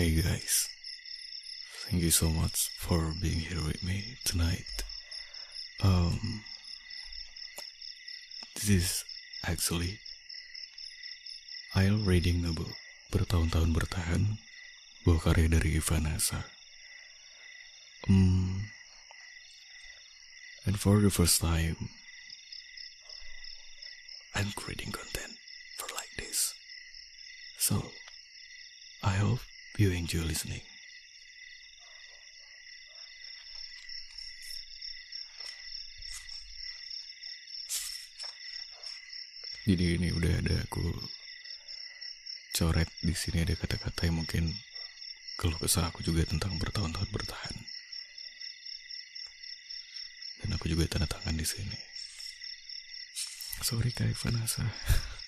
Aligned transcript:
Hey 0.00 0.16
guys, 0.16 0.64
thank 1.84 2.02
you 2.02 2.10
so 2.10 2.30
much 2.30 2.72
for 2.78 3.12
being 3.20 3.40
here 3.40 3.60
with 3.60 3.84
me 3.84 4.16
tonight. 4.24 4.80
Um, 5.84 6.40
this 8.54 8.70
is 8.70 9.04
actually 9.44 10.00
I'll 11.76 12.00
reading 12.00 12.48
a 12.48 12.52
book 12.56 12.72
bertahun-tahun 13.12 13.76
bertahan 13.76 14.40
buah 15.04 15.20
karya 15.20 15.52
dari 15.52 15.76
Ivanasa. 15.76 16.48
Um, 18.08 18.72
and 20.64 20.80
for 20.80 21.04
the 21.04 21.12
first 21.12 21.44
time, 21.44 21.76
I'm 24.32 24.56
creating 24.56 24.96
content 24.96 25.36
for 25.76 25.92
like 25.92 26.16
this. 26.16 26.56
So, 27.60 27.92
I 29.04 29.20
hope 29.20 29.44
you 29.80 29.88
enjoy 29.96 30.20
listening. 30.28 30.60
Jadi 39.64 39.96
ini 39.96 40.12
udah 40.12 40.36
ada 40.44 40.56
aku 40.68 40.84
coret 42.52 42.92
di 43.00 43.16
sini 43.16 43.40
ada 43.40 43.56
kata-kata 43.56 44.04
yang 44.04 44.20
mungkin 44.20 44.52
keluh 45.40 45.56
kesah 45.56 45.88
aku 45.88 46.04
juga 46.04 46.28
tentang 46.28 46.60
bertahun-tahun 46.60 47.08
bertahan. 47.08 47.56
Dan 50.44 50.60
aku 50.60 50.68
juga 50.68 50.84
tanda 50.92 51.08
tangan 51.08 51.40
di 51.40 51.46
sini. 51.48 51.78
Sorry 53.64 53.96
Kak 53.96 54.12
Vanessa. 54.12 54.68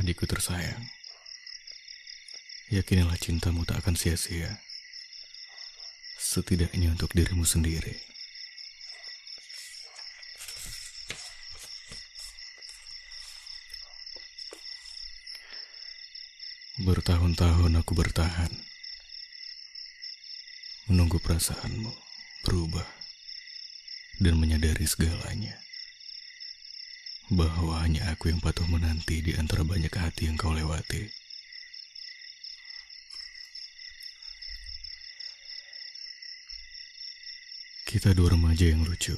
Adikku 0.00 0.24
tersayang, 0.24 0.80
yakinilah 2.72 3.20
cintamu 3.20 3.68
tak 3.68 3.84
akan 3.84 4.00
sia-sia. 4.00 4.48
Setidaknya 6.16 6.96
untuk 6.96 7.12
dirimu 7.12 7.44
sendiri. 7.44 8.00
Bertahun-tahun 16.80 17.76
aku 17.84 17.92
bertahan, 17.92 18.56
menunggu 20.88 21.20
perasaanmu 21.20 21.92
berubah 22.48 22.88
dan 24.16 24.40
menyadari 24.40 24.88
segalanya 24.88 25.60
bahwa 27.30 27.78
hanya 27.86 28.10
aku 28.10 28.34
yang 28.34 28.42
patuh 28.42 28.66
menanti 28.66 29.22
di 29.22 29.38
antara 29.38 29.62
banyak 29.62 29.94
hati 29.94 30.26
yang 30.26 30.34
kau 30.34 30.50
lewati. 30.50 31.06
Kita 37.86 38.14
dua 38.14 38.34
remaja 38.34 38.70
yang 38.70 38.82
lucu 38.86 39.14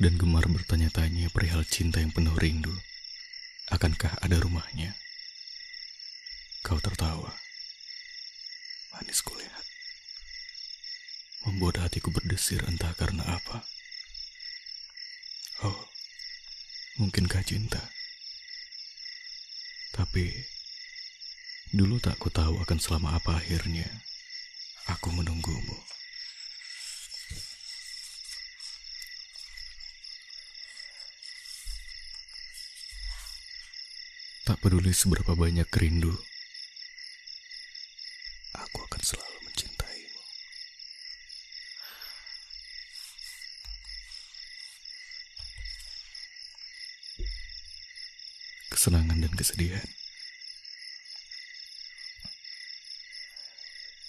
dan 0.00 0.16
gemar 0.16 0.48
bertanya-tanya 0.48 1.28
perihal 1.28 1.64
cinta 1.68 2.00
yang 2.00 2.12
penuh 2.12 2.32
rindu. 2.36 2.72
Akankah 3.68 4.16
ada 4.24 4.40
rumahnya? 4.40 4.96
Kau 6.64 6.80
tertawa. 6.80 7.36
Manis 8.96 9.20
kulihat. 9.20 9.64
Membuat 11.44 11.84
hatiku 11.84 12.08
berdesir 12.12 12.64
entah 12.68 12.92
karena 12.96 13.24
apa. 13.24 13.64
Oh, 15.68 15.89
mungkinkah 17.00 17.40
cinta? 17.40 17.80
Tapi, 19.96 20.28
dulu 21.72 21.96
tak 21.96 22.20
ku 22.20 22.28
tahu 22.28 22.60
akan 22.60 22.76
selama 22.76 23.16
apa 23.16 23.40
akhirnya 23.40 23.88
aku 24.84 25.08
menunggumu. 25.08 25.80
Tak 34.44 34.60
peduli 34.60 34.92
seberapa 34.92 35.32
banyak 35.32 35.72
rindu, 35.72 36.12
aku 38.52 38.78
akan 38.84 39.00
selalu 39.00 39.38
Kesenangan 48.80 49.20
dan 49.20 49.32
kesedihan. 49.36 49.88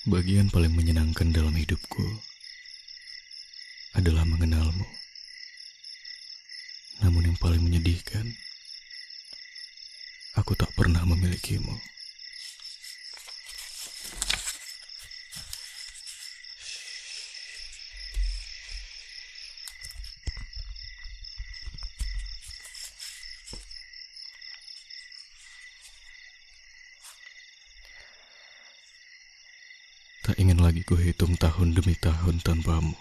Bagian 0.08 0.48
paling 0.48 0.72
menyenangkan 0.72 1.36
dalam 1.36 1.52
hidupku 1.60 2.24
adalah 4.00 4.24
mengenalmu. 4.24 4.88
Namun 7.04 7.36
yang 7.36 7.38
paling 7.44 7.60
menyedihkan, 7.60 8.32
aku 10.40 10.56
tak 10.56 10.72
pernah 10.72 11.04
memilikimu. 11.04 11.76
Tak 30.22 30.38
ingin 30.38 30.62
lagi 30.62 30.86
kuhitung 30.86 31.34
tahun 31.62 31.78
demi 31.78 31.94
tahun 31.94 32.42
tanpamu. 32.42 32.98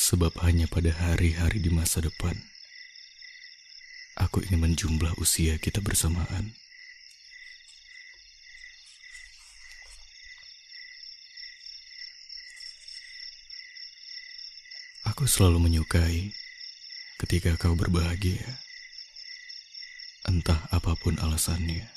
Sebab 0.00 0.32
hanya 0.48 0.64
pada 0.64 0.96
hari-hari 0.96 1.60
di 1.60 1.68
masa 1.68 2.00
depan, 2.00 2.40
aku 4.16 4.40
ingin 4.48 4.72
menjumlah 4.72 5.12
usia 5.20 5.60
kita 5.60 5.84
bersamaan. 5.84 6.56
Aku 15.12 15.28
selalu 15.28 15.68
menyukai 15.68 16.32
ketika 17.20 17.60
kau 17.60 17.76
berbahagia, 17.76 18.56
entah 20.24 20.64
apa 20.72 20.96
pun 20.96 21.20
alasannya. 21.20 21.92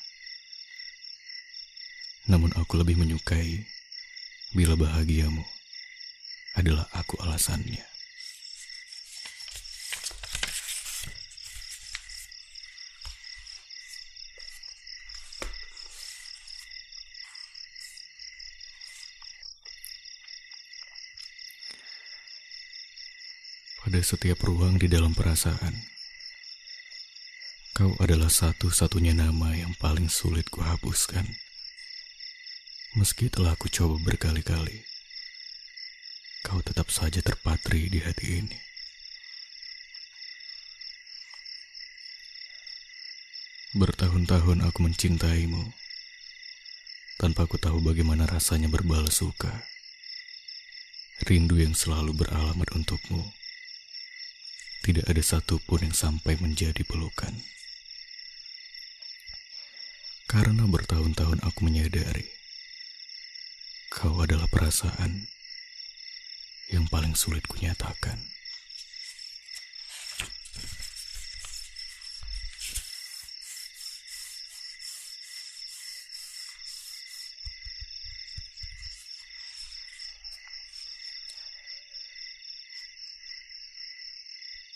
Namun 2.27 2.51
aku 2.59 2.75
lebih 2.75 2.99
menyukai 2.99 3.76
bila 4.55 4.79
bahagiamu 4.79 5.43
adalah 6.55 6.87
aku 6.95 7.19
alasannya. 7.19 7.83
Pada 23.87 24.03
setiap 24.03 24.43
ruang 24.43 24.75
di 24.75 24.91
dalam 24.91 25.15
perasaan, 25.15 25.71
kau 27.71 27.95
adalah 28.03 28.27
satu-satunya 28.27 29.15
nama 29.15 29.55
yang 29.55 29.71
paling 29.79 30.11
sulit 30.11 30.51
kuhapuskan. 30.51 31.46
Meski 32.97 33.29
telah 33.29 33.53
aku 33.53 33.69
coba 33.69 34.01
berkali-kali, 34.01 34.81
kau 36.41 36.65
tetap 36.65 36.89
saja 36.89 37.21
terpatri 37.21 37.93
di 37.93 38.01
hati 38.01 38.41
ini. 38.41 38.57
Bertahun-tahun 43.77 44.65
aku 44.65 44.81
mencintaimu, 44.81 45.61
tanpa 47.21 47.45
aku 47.45 47.61
tahu 47.61 47.85
bagaimana 47.85 48.25
rasanya 48.25 48.65
berbalas 48.65 49.21
suka. 49.21 49.53
Rindu 51.21 51.61
yang 51.61 51.77
selalu 51.77 52.17
beralamat 52.17 52.65
untukmu, 52.73 53.29
tidak 54.81 55.05
ada 55.05 55.21
satupun 55.21 55.85
yang 55.85 55.93
sampai 55.93 56.33
menjadi 56.41 56.81
pelukan. 56.81 57.45
Karena 60.25 60.65
bertahun-tahun 60.65 61.45
aku 61.45 61.59
menyadari, 61.61 62.36
Kau 63.91 64.23
adalah 64.23 64.47
perasaan 64.47 65.27
yang 66.71 66.87
paling 66.87 67.15
sulit 67.15 67.43
kunyatakan. 67.47 68.19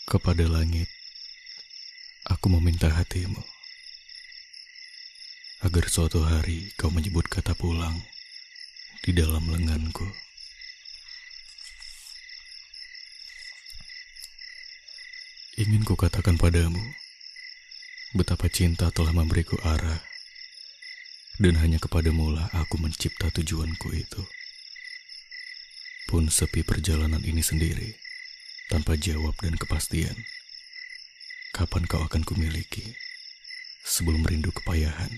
Kepada 0.08 0.44
langit, 0.44 0.92
Aku 2.32 2.46
meminta 2.46 2.86
hatimu 2.86 3.42
agar 5.66 5.84
suatu 5.90 6.22
hari 6.22 6.70
kau 6.78 6.86
menyebut 6.86 7.26
kata 7.26 7.50
pulang 7.58 7.98
di 9.02 9.10
dalam 9.10 9.42
lenganku. 9.50 10.06
Ingin 15.58 15.82
ku 15.82 15.98
katakan 15.98 16.38
padamu 16.38 16.78
betapa 18.14 18.46
cinta 18.46 18.94
telah 18.94 19.10
memberiku 19.10 19.58
arah 19.66 19.98
dan 21.42 21.58
hanya 21.58 21.82
kepadamu 21.82 22.30
lah 22.30 22.46
aku 22.54 22.78
mencipta 22.78 23.26
tujuanku 23.34 23.90
itu. 23.90 24.22
Pun 26.06 26.30
sepi 26.30 26.62
perjalanan 26.62 27.26
ini 27.26 27.42
sendiri 27.42 27.98
tanpa 28.70 28.94
jawab 28.94 29.34
dan 29.42 29.58
kepastian. 29.58 30.14
Kapan 31.50 31.90
kau 31.90 32.06
akan 32.06 32.22
kumiliki 32.22 32.94
sebelum 33.82 34.22
rindu 34.22 34.54
kepayahan? 34.54 35.10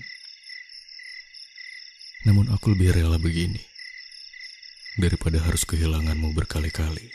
Namun 2.25 2.49
aku 2.49 2.73
lebih 2.73 2.97
rela 2.97 3.21
begini 3.21 3.74
daripada 4.95 5.43
harus 5.43 5.67
kehilanganmu 5.67 6.31
berkali-kali. 6.31 7.11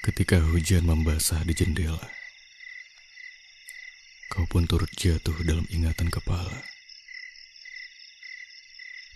Ketika 0.00 0.42
hujan 0.42 0.84
membasah 0.84 1.40
di 1.48 1.56
jendela, 1.56 2.02
kau 4.28 4.44
pun 4.44 4.68
turut 4.68 4.90
jatuh 4.92 5.36
dalam 5.44 5.64
ingatan 5.72 6.12
kepala. 6.12 6.64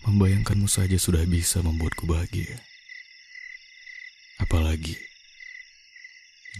Membayangkanmu 0.04 0.68
saja 0.68 0.96
sudah 1.00 1.24
bisa 1.24 1.64
membuatku 1.64 2.04
bahagia. 2.04 2.60
Apalagi 4.44 4.92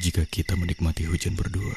jika 0.01 0.25
kita 0.25 0.57
menikmati 0.57 1.05
hujan 1.05 1.37
berdua. 1.37 1.77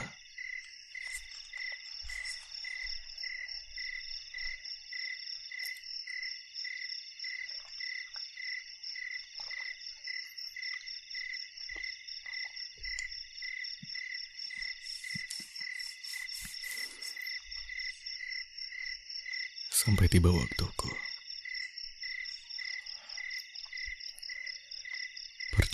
sampai 19.87 20.11
tiba 20.11 20.27
waktuku. 20.35 21.06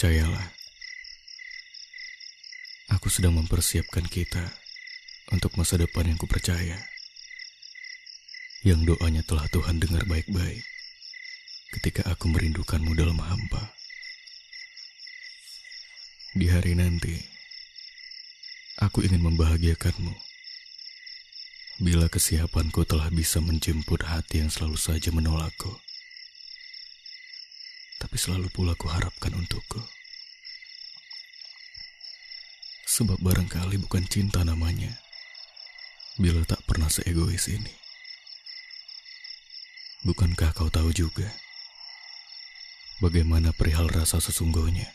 Percayalah, 0.04 0.52
aku 2.92 3.08
sedang 3.08 3.40
mempersiapkan 3.40 4.04
kita 4.04 4.52
untuk 5.32 5.56
masa 5.56 5.80
depan 5.80 6.04
yang 6.04 6.20
kupercaya. 6.20 6.76
Yang 8.68 8.84
doanya 8.84 9.24
telah 9.24 9.48
Tuhan 9.48 9.80
dengar 9.80 10.04
baik-baik 10.04 10.60
ketika 11.80 12.04
aku 12.12 12.28
merindukanmu 12.36 12.92
dalam 13.00 13.16
hampa. 13.16 13.72
Di 16.36 16.52
hari 16.52 16.76
nanti, 16.76 17.24
aku 18.84 19.08
ingin 19.08 19.24
membahagiakanmu 19.24 20.20
bila 21.80 22.12
kesiapanku 22.12 22.84
telah 22.84 23.08
bisa 23.08 23.40
menjemput 23.40 24.04
hati 24.04 24.44
yang 24.44 24.52
selalu 24.52 24.76
saja 24.76 25.16
menolakku. 25.16 25.80
Tapi 28.14 28.30
selalu 28.30 28.54
pula 28.54 28.78
kuharapkan 28.78 29.34
untukku. 29.34 29.82
Sebab 32.86 33.18
barangkali 33.18 33.82
bukan 33.82 34.06
cinta 34.06 34.46
namanya, 34.46 35.02
bila 36.22 36.46
tak 36.46 36.62
pernah 36.70 36.94
seegois 36.94 37.50
ini. 37.50 37.74
Bukankah 40.06 40.54
kau 40.54 40.70
tahu 40.70 40.94
juga 40.94 41.26
bagaimana 43.02 43.50
perihal 43.50 43.90
rasa 43.90 44.22
sesungguhnya? 44.22 44.94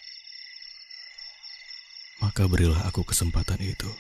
Maka 2.22 2.46
berilah 2.46 2.86
aku 2.86 3.02
kesempatan 3.02 3.58
itu 3.66 3.90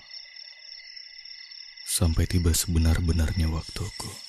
sampai 1.90 2.30
tiba 2.30 2.54
sebenar-benarnya 2.54 3.50
waktuku. 3.50 4.27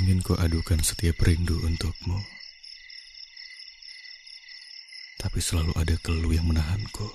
Ingin 0.00 0.24
ku 0.24 0.32
adukan 0.32 0.80
setiap 0.80 1.20
rindu 1.20 1.60
untukmu. 1.60 2.16
Tapi 5.20 5.44
selalu 5.44 5.76
ada 5.76 5.92
keluh 6.00 6.32
yang 6.32 6.48
menahanku. 6.48 7.12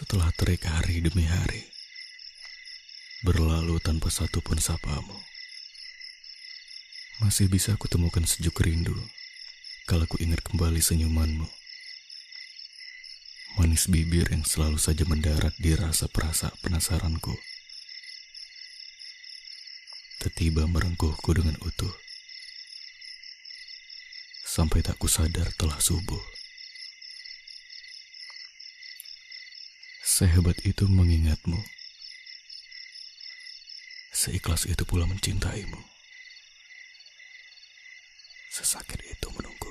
Setelah 0.00 0.32
terik 0.32 0.64
hari 0.64 1.04
demi 1.04 1.28
hari, 1.28 1.60
berlalu 3.20 3.76
tanpa 3.84 4.08
satupun 4.08 4.56
sapamu. 4.56 5.12
Masih 7.20 7.52
bisa 7.52 7.76
kutemukan 7.76 8.24
sejuk 8.24 8.64
rindu 8.64 8.96
kalau 9.84 10.08
ku 10.08 10.16
ingat 10.18 10.40
kembali 10.40 10.80
senyumanmu. 10.80 11.59
Manis 13.60 13.92
bibir 13.92 14.24
yang 14.32 14.40
selalu 14.40 14.80
saja 14.80 15.04
mendarat 15.04 15.52
di 15.60 15.76
rasa 15.76 16.08
perasa 16.08 16.48
penasaranku. 16.64 17.36
Tiba 20.32 20.64
merengkuhku 20.64 21.36
dengan 21.36 21.52
utuh. 21.60 21.92
Sampai 24.48 24.80
tak 24.80 24.96
kusadar 24.96 25.52
telah 25.60 25.76
subuh. 25.76 26.24
Sehebat 30.00 30.56
itu 30.64 30.88
mengingatmu. 30.88 31.60
Seikhlas 34.16 34.64
itu 34.64 34.88
pula 34.88 35.04
mencintaimu. 35.04 35.84
Sesakit 38.56 39.04
itu 39.04 39.28
menunggumu. 39.36 39.69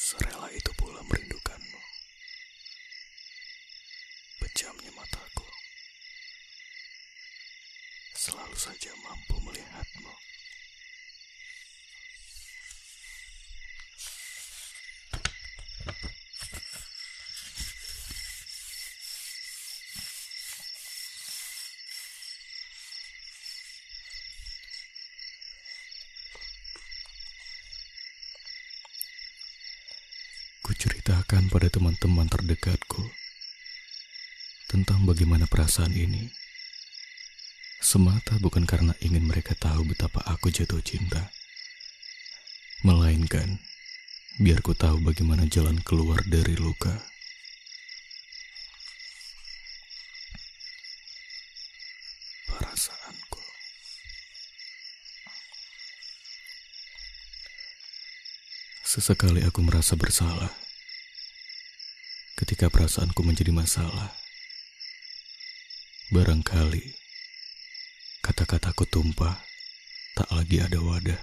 Serela 0.00 0.48
itu 0.48 0.72
pula 0.80 1.04
merindukanmu. 1.04 1.80
Pejamnya 4.40 4.88
mataku. 4.96 5.44
Selalu 8.16 8.56
saja 8.56 8.96
mampu 9.04 9.36
melihatmu. 9.44 10.14
Teman-teman 31.70 32.26
terdekatku 32.26 33.14
tentang 34.66 35.06
bagaimana 35.06 35.46
perasaan 35.46 35.94
ini. 35.94 36.26
Semata 37.78 38.34
bukan 38.42 38.66
karena 38.66 38.90
ingin 38.98 39.22
mereka 39.22 39.54
tahu 39.54 39.86
betapa 39.86 40.18
aku 40.26 40.50
jatuh 40.50 40.82
cinta. 40.82 41.30
Melainkan, 42.82 43.62
biar 44.42 44.66
ku 44.66 44.74
tahu 44.74 44.98
bagaimana 44.98 45.46
jalan 45.46 45.78
keluar 45.86 46.18
dari 46.26 46.58
luka. 46.58 46.90
Perasaanku. 52.50 53.42
Sesekali 58.82 59.46
aku 59.46 59.62
merasa 59.62 59.94
bersalah 59.94 60.69
ketika 62.40 62.72
perasaanku 62.72 63.20
menjadi 63.20 63.52
masalah. 63.52 64.16
Barangkali 66.08 66.96
kata-kataku 68.24 68.88
tumpah 68.88 69.44
tak 70.16 70.32
lagi 70.32 70.64
ada 70.64 70.80
wadah. 70.80 71.20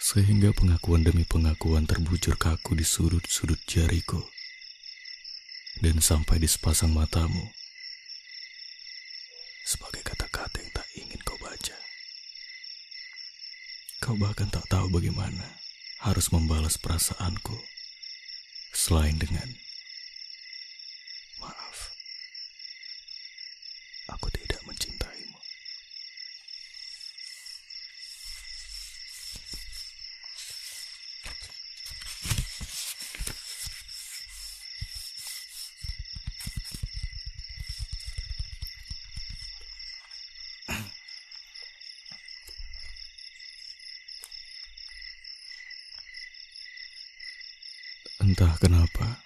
Sehingga 0.00 0.56
pengakuan 0.56 1.04
demi 1.04 1.28
pengakuan 1.28 1.84
terbujur 1.84 2.40
kaku 2.40 2.80
di 2.80 2.86
sudut-sudut 2.86 3.60
jariku. 3.68 4.24
Dan 5.84 6.00
sampai 6.00 6.40
di 6.40 6.48
sepasang 6.48 6.96
matamu. 6.96 7.52
Sebagai 9.68 10.00
kata-kata 10.00 10.56
yang 10.64 10.72
tak 10.72 10.88
ingin 10.96 11.20
kau 11.20 11.36
baca. 11.36 11.76
Kau 14.00 14.16
bahkan 14.16 14.48
tak 14.48 14.64
tahu 14.72 14.88
bagaimana 14.88 15.60
harus 16.00 16.32
membalas 16.32 16.80
perasaanku. 16.80 17.75
Selain 18.76 19.16
dengan 19.16 19.65
Entah 48.56 48.72
kenapa, 48.72 49.20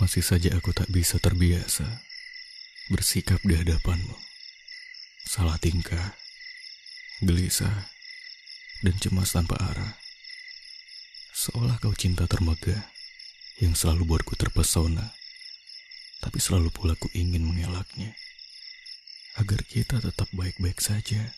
masih 0.00 0.24
saja 0.24 0.56
aku 0.56 0.72
tak 0.72 0.88
bisa 0.88 1.20
terbiasa 1.20 1.84
bersikap 2.88 3.44
di 3.44 3.60
hadapanmu. 3.60 4.16
Salah 5.28 5.60
tingkah, 5.60 6.16
gelisah, 7.20 7.92
dan 8.80 8.96
cemas 8.96 9.36
tanpa 9.36 9.60
arah. 9.60 10.00
Seolah 11.36 11.76
kau 11.76 11.92
cinta 11.92 12.24
termegah 12.24 12.88
yang 13.60 13.76
selalu 13.76 14.08
buatku 14.08 14.32
terpesona, 14.40 15.12
tapi 16.24 16.40
selalu 16.40 16.72
pula 16.72 16.96
ku 16.96 17.12
ingin 17.12 17.44
mengelaknya 17.44 18.16
agar 19.36 19.60
kita 19.68 20.00
tetap 20.00 20.32
baik-baik 20.32 20.80
saja. 20.80 21.36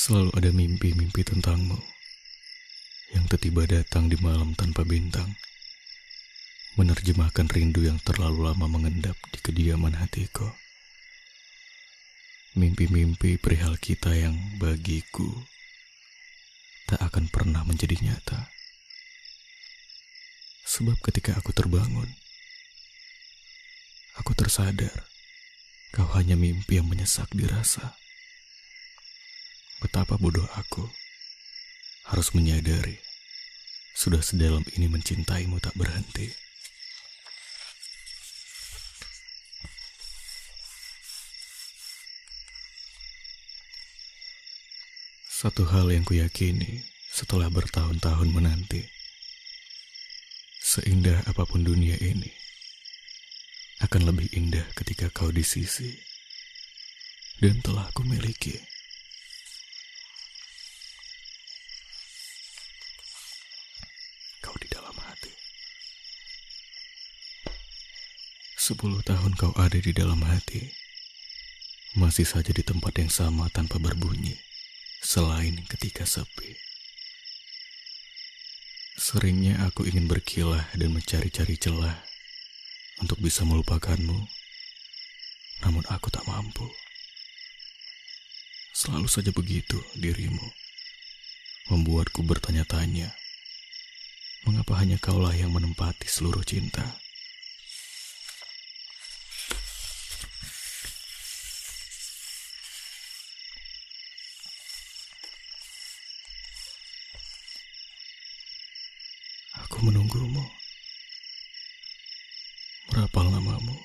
Selalu 0.00 0.32
ada 0.32 0.48
mimpi-mimpi 0.48 1.20
tentangmu 1.28 1.76
yang 3.12 3.28
tiba 3.36 3.68
datang 3.68 4.08
di 4.08 4.16
malam 4.16 4.56
tanpa 4.56 4.80
bintang, 4.80 5.36
menerjemahkan 6.80 7.44
rindu 7.52 7.84
yang 7.84 8.00
terlalu 8.00 8.48
lama 8.48 8.64
mengendap 8.64 9.12
di 9.28 9.38
kediaman 9.44 10.00
hatiku. 10.00 10.56
Mimpi-mimpi 12.56 13.36
perihal 13.36 13.76
kita 13.76 14.16
yang 14.16 14.40
bagiku 14.56 15.28
tak 16.88 17.04
akan 17.04 17.28
pernah 17.28 17.60
menjadi 17.68 18.00
nyata. 18.00 18.48
Sebab 20.64 20.96
ketika 21.04 21.36
aku 21.36 21.52
terbangun, 21.52 22.08
aku 24.16 24.32
tersadar 24.32 25.04
kau 25.92 26.08
hanya 26.16 26.40
mimpi 26.40 26.80
yang 26.80 26.88
menyesak 26.88 27.28
dirasa. 27.36 28.00
Betapa 29.80 30.20
bodoh 30.20 30.44
aku 30.60 30.84
harus 32.12 32.36
menyadari 32.36 33.00
sudah 33.96 34.20
sedalam 34.20 34.60
ini 34.76 34.92
mencintaimu 34.92 35.56
tak 35.56 35.72
berhenti. 35.72 36.28
Satu 45.40 45.64
hal 45.72 45.88
yang 45.88 46.04
kuyakini 46.04 46.84
setelah 47.08 47.48
bertahun-tahun 47.48 48.28
menanti, 48.28 48.84
seindah 50.60 51.24
apa 51.24 51.48
pun 51.48 51.64
dunia 51.64 51.96
ini, 51.96 52.28
akan 53.80 54.12
lebih 54.12 54.28
indah 54.36 54.68
ketika 54.76 55.08
kau 55.08 55.32
di 55.32 55.40
sisi 55.40 55.96
dan 57.40 57.64
telah 57.64 57.88
kumiliki. 57.96 58.60
miliki. 58.60 58.69
Sepuluh 68.70 69.02
tahun 69.02 69.34
kau 69.34 69.50
ada 69.58 69.82
di 69.82 69.90
dalam 69.90 70.22
hati, 70.22 70.62
masih 71.98 72.22
saja 72.22 72.54
di 72.54 72.62
tempat 72.62 73.02
yang 73.02 73.10
sama 73.10 73.50
tanpa 73.50 73.82
berbunyi, 73.82 74.38
selain 75.02 75.58
ketika 75.66 76.06
sepi. 76.06 76.54
Seringnya 78.94 79.66
aku 79.66 79.90
ingin 79.90 80.06
berkilah 80.06 80.70
dan 80.78 80.94
mencari-cari 80.94 81.58
celah 81.58 81.98
untuk 83.02 83.18
bisa 83.18 83.42
melupakanmu, 83.42 84.22
namun 85.66 85.82
aku 85.90 86.06
tak 86.14 86.22
mampu. 86.30 86.70
Selalu 88.70 89.10
saja 89.10 89.34
begitu 89.34 89.82
dirimu, 89.98 90.46
membuatku 91.74 92.22
bertanya-tanya, 92.22 93.10
mengapa 94.46 94.78
hanya 94.78 94.94
kaulah 95.02 95.34
yang 95.34 95.50
menempati 95.50 96.06
seluruh 96.06 96.46
cinta. 96.46 96.99
Menunggumu. 110.10 110.42
Merapal 112.90 113.30
namamu. 113.30 113.78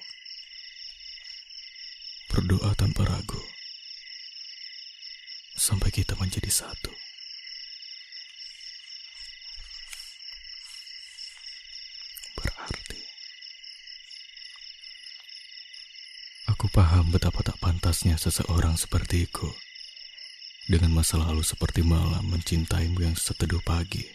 Berdoa 2.33 2.73
tanpa 2.73 3.05
ragu. 3.05 3.41
Sampai 5.53 5.93
kita 5.93 6.17
menjadi 6.17 6.49
satu. 6.49 6.89
Berarti 12.35 12.99
aku 16.49 16.65
paham 16.73 17.13
betapa 17.13 17.45
tak 17.45 17.61
pantasnya 17.61 18.17
seseorang 18.17 18.75
sepertiku 18.75 19.53
dengan 20.65 20.97
masa 20.97 21.21
lalu 21.21 21.45
seperti 21.45 21.85
malam 21.85 22.25
mencintaimu 22.27 23.05
yang 23.05 23.15
seteduh 23.15 23.61
pagi 23.61 24.14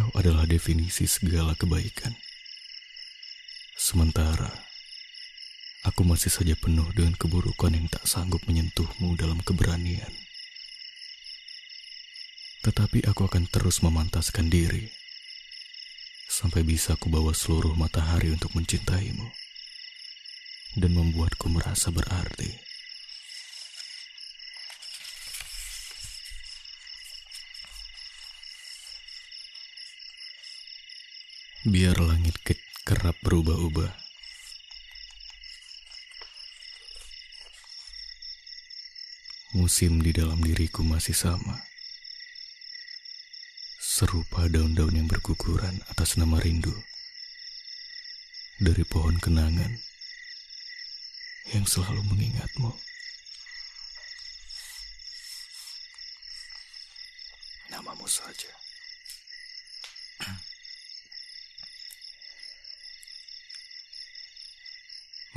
Kau 0.00 0.16
adalah 0.16 0.48
definisi 0.48 1.04
segala 1.04 1.52
kebaikan. 1.52 2.16
Sementara 3.76 4.48
aku 5.84 6.08
masih 6.08 6.32
saja 6.32 6.56
penuh 6.56 6.88
dengan 6.96 7.12
keburukan 7.20 7.68
yang 7.68 7.84
tak 7.92 8.08
sanggup 8.08 8.40
menyentuhmu 8.48 9.12
dalam 9.20 9.44
keberanian. 9.44 10.08
Tetapi 12.64 13.04
aku 13.12 13.28
akan 13.28 13.44
terus 13.52 13.84
memantaskan 13.84 14.48
diri 14.48 14.88
sampai 16.32 16.64
bisa 16.64 16.96
aku 16.96 17.12
bawa 17.12 17.36
seluruh 17.36 17.76
matahari 17.76 18.32
untuk 18.32 18.56
mencintaimu 18.56 19.28
dan 20.80 20.96
membuatku 20.96 21.44
merasa 21.52 21.92
berarti. 21.92 22.69
Biar 31.60 32.00
langit 32.00 32.40
kerap 32.88 33.12
berubah-ubah. 33.20 33.92
Musim 39.60 40.00
di 40.00 40.16
dalam 40.16 40.40
diriku 40.40 40.80
masih 40.80 41.12
sama. 41.12 41.60
Serupa 43.76 44.48
daun-daun 44.48 44.96
yang 44.96 45.04
berguguran 45.04 45.84
atas 45.92 46.16
nama 46.16 46.40
rindu. 46.40 46.72
Dari 48.56 48.84
pohon 48.88 49.20
kenangan 49.20 49.76
yang 51.52 51.68
selalu 51.68 52.00
mengingatmu. 52.08 52.72
Namamu 57.68 58.08
saja. 58.08 58.69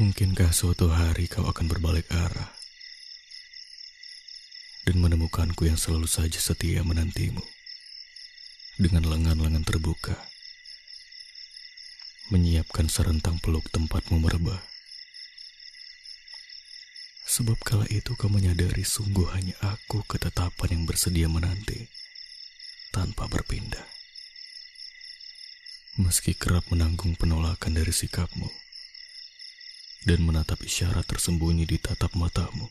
Mungkinkah 0.04 0.52
suatu 0.52 0.92
hari 0.92 1.32
kau 1.32 1.48
akan 1.48 1.72
berbalik 1.72 2.04
arah 2.12 2.52
dan 4.84 5.00
menemukanku 5.00 5.64
yang 5.64 5.80
selalu 5.80 6.12
saja 6.12 6.44
setia 6.44 6.84
menantimu 6.84 7.40
dengan 8.76 9.08
lengan-lengan 9.08 9.64
terbuka, 9.64 10.20
menyiapkan 12.36 12.92
serentang 12.92 13.40
peluk 13.40 13.64
tempatmu 13.72 14.20
merebah. 14.20 14.60
Sebab 17.24 17.64
kala 17.64 17.88
itu 17.88 18.12
kau 18.20 18.28
menyadari 18.28 18.84
sungguh 18.84 19.32
hanya 19.32 19.56
aku 19.64 20.04
ketetapan 20.04 20.76
yang 20.76 20.84
bersedia 20.84 21.32
menanti 21.32 21.88
tanpa 22.92 23.32
berpindah. 23.32 23.88
Meski 25.96 26.36
kerap 26.36 26.68
menanggung 26.68 27.16
penolakan 27.16 27.80
dari 27.80 27.96
sikapmu 27.96 28.63
dan 30.04 30.20
menatap 30.20 30.60
isyarat 30.60 31.08
tersembunyi 31.08 31.64
di 31.64 31.80
tatap 31.80 32.12
matamu, 32.20 32.68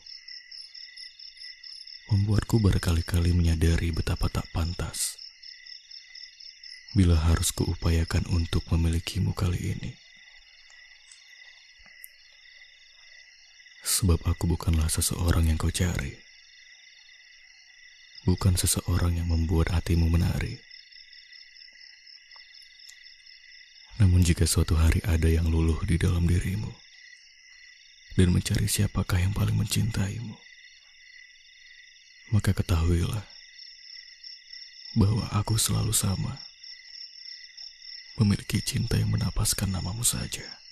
membuatku 2.13 2.61
berkali-kali 2.61 3.33
menyadari 3.33 3.89
betapa 3.89 4.29
tak 4.29 4.45
pantas 4.53 5.17
bila 6.93 7.17
harus 7.17 7.49
kuupayakan 7.49 8.29
untuk 8.29 8.61
memilikimu 8.69 9.33
kali 9.33 9.73
ini. 9.73 9.97
Sebab 13.81 14.21
aku 14.29 14.45
bukanlah 14.45 14.87
seseorang 14.93 15.49
yang 15.49 15.57
kau 15.57 15.73
cari. 15.73 16.13
Bukan 18.23 18.55
seseorang 18.55 19.19
yang 19.19 19.27
membuat 19.27 19.73
hatimu 19.73 20.07
menari. 20.07 20.61
Namun 23.99 24.23
jika 24.23 24.47
suatu 24.47 24.79
hari 24.79 25.03
ada 25.03 25.27
yang 25.27 25.51
luluh 25.51 25.81
di 25.83 25.99
dalam 25.99 26.23
dirimu 26.29 26.82
dan 28.13 28.29
mencari 28.29 28.69
siapakah 28.69 29.19
yang 29.21 29.33
paling 29.33 29.57
mencintaimu, 29.57 30.37
maka 32.33 32.53
ketahuilah 32.53 33.25
bahwa 34.93 35.25
aku 35.33 35.57
selalu 35.57 35.93
sama, 35.93 36.37
memiliki 38.21 38.61
cinta 38.61 38.97
yang 38.97 39.09
menapaskan 39.09 39.73
namamu 39.73 40.05
saja. 40.05 40.62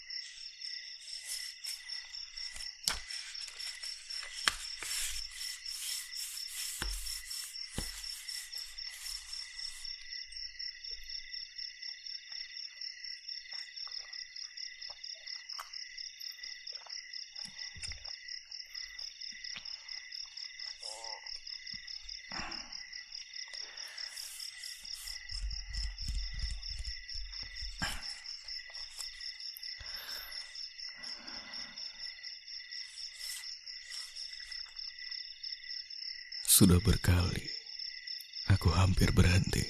Sudah 36.62 36.78
berkali 36.78 37.42
aku 38.46 38.70
hampir 38.70 39.10
berhenti 39.18 39.66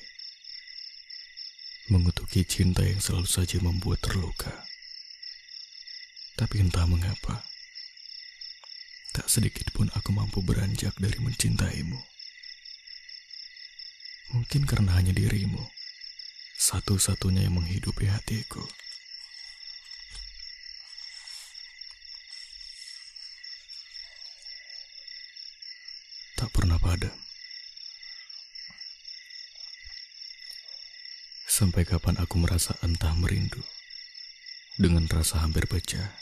mengutuki 1.87 2.43
cinta 2.43 2.83
yang 2.83 2.99
selalu 2.99 3.31
saja 3.31 3.63
membuat 3.63 4.03
terluka. 4.03 4.51
Tapi 6.35 6.59
entah 6.59 6.83
mengapa, 6.83 7.47
tak 9.15 9.23
sedikit 9.31 9.71
pun 9.71 9.87
aku 9.95 10.11
mampu 10.11 10.43
beranjak 10.43 10.91
dari 10.99 11.15
mencintaimu. 11.23 11.95
Mungkin 14.35 14.67
karena 14.67 14.91
hanya 14.99 15.15
dirimu, 15.15 15.63
satu-satunya 16.59 17.47
yang 17.47 17.55
menghidupi 17.55 18.11
hatiku. 18.11 18.67
Padam. 26.81 27.13
Sampai 31.45 31.85
kapan 31.85 32.17
aku 32.17 32.41
merasa 32.41 32.73
entah 32.81 33.13
merindu, 33.13 33.61
dengan 34.81 35.05
rasa 35.05 35.45
hampir 35.45 35.69
pecah, 35.69 36.17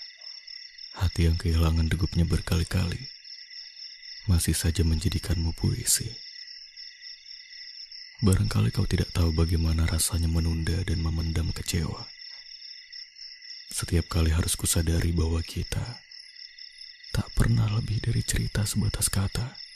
hati 0.99 1.31
yang 1.31 1.39
kehilangan 1.39 1.87
degupnya 1.87 2.27
berkali-kali, 2.27 3.07
masih 4.27 4.51
saja 4.51 4.83
menjadikanmu 4.83 5.55
puisi. 5.55 6.11
Barangkali 8.19 8.75
kau 8.75 8.83
tidak 8.83 9.15
tahu 9.15 9.31
bagaimana 9.31 9.87
rasanya 9.87 10.27
menunda 10.27 10.75
dan 10.83 10.99
memendam 10.99 11.55
kecewa. 11.55 12.03
Setiap 13.71 14.11
kali 14.11 14.35
harus 14.35 14.59
kusadari 14.59 15.15
bahwa 15.15 15.39
kita 15.39 16.03
tak 17.15 17.31
pernah 17.31 17.71
lebih 17.71 18.03
dari 18.03 18.19
cerita 18.27 18.67
sebatas 18.67 19.07
kata. 19.07 19.68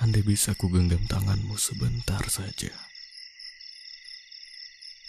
Andai 0.00 0.24
bisa 0.24 0.56
ku 0.56 0.72
genggam 0.72 1.04
tanganmu 1.04 1.60
sebentar 1.60 2.24
saja. 2.32 2.72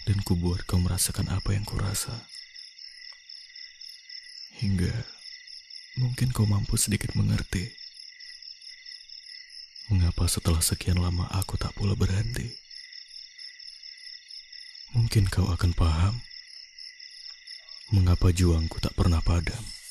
Dan 0.04 0.20
ku 0.20 0.36
buat 0.36 0.68
kau 0.68 0.76
merasakan 0.76 1.32
apa 1.32 1.56
yang 1.56 1.64
ku 1.64 1.80
rasa. 1.80 2.28
Hingga 4.60 4.92
mungkin 5.96 6.28
kau 6.36 6.44
mampu 6.44 6.76
sedikit 6.76 7.16
mengerti. 7.16 7.72
Mengapa 9.88 10.28
setelah 10.28 10.60
sekian 10.60 11.00
lama 11.00 11.24
aku 11.32 11.56
tak 11.56 11.72
pula 11.72 11.96
berhenti? 11.96 12.52
Mungkin 14.92 15.24
kau 15.32 15.48
akan 15.48 15.72
paham 15.72 16.20
mengapa 17.96 18.28
juangku 18.28 18.76
tak 18.76 18.92
pernah 18.92 19.24
padam. 19.24 19.81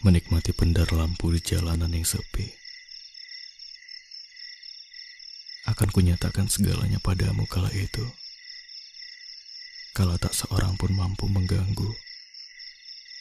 Menikmati 0.00 0.56
pendar 0.56 0.88
lampu 0.96 1.28
di 1.28 1.44
jalanan 1.44 1.92
yang 1.92 2.08
sepi. 2.08 2.48
Akan 5.68 5.92
kunyatakan 5.92 6.48
segalanya 6.48 6.96
padamu 7.04 7.44
kala 7.44 7.68
itu. 7.76 8.08
Kala 9.92 10.16
tak 10.16 10.32
seorang 10.32 10.80
pun 10.80 10.96
mampu 10.96 11.28
mengganggu. 11.28 11.92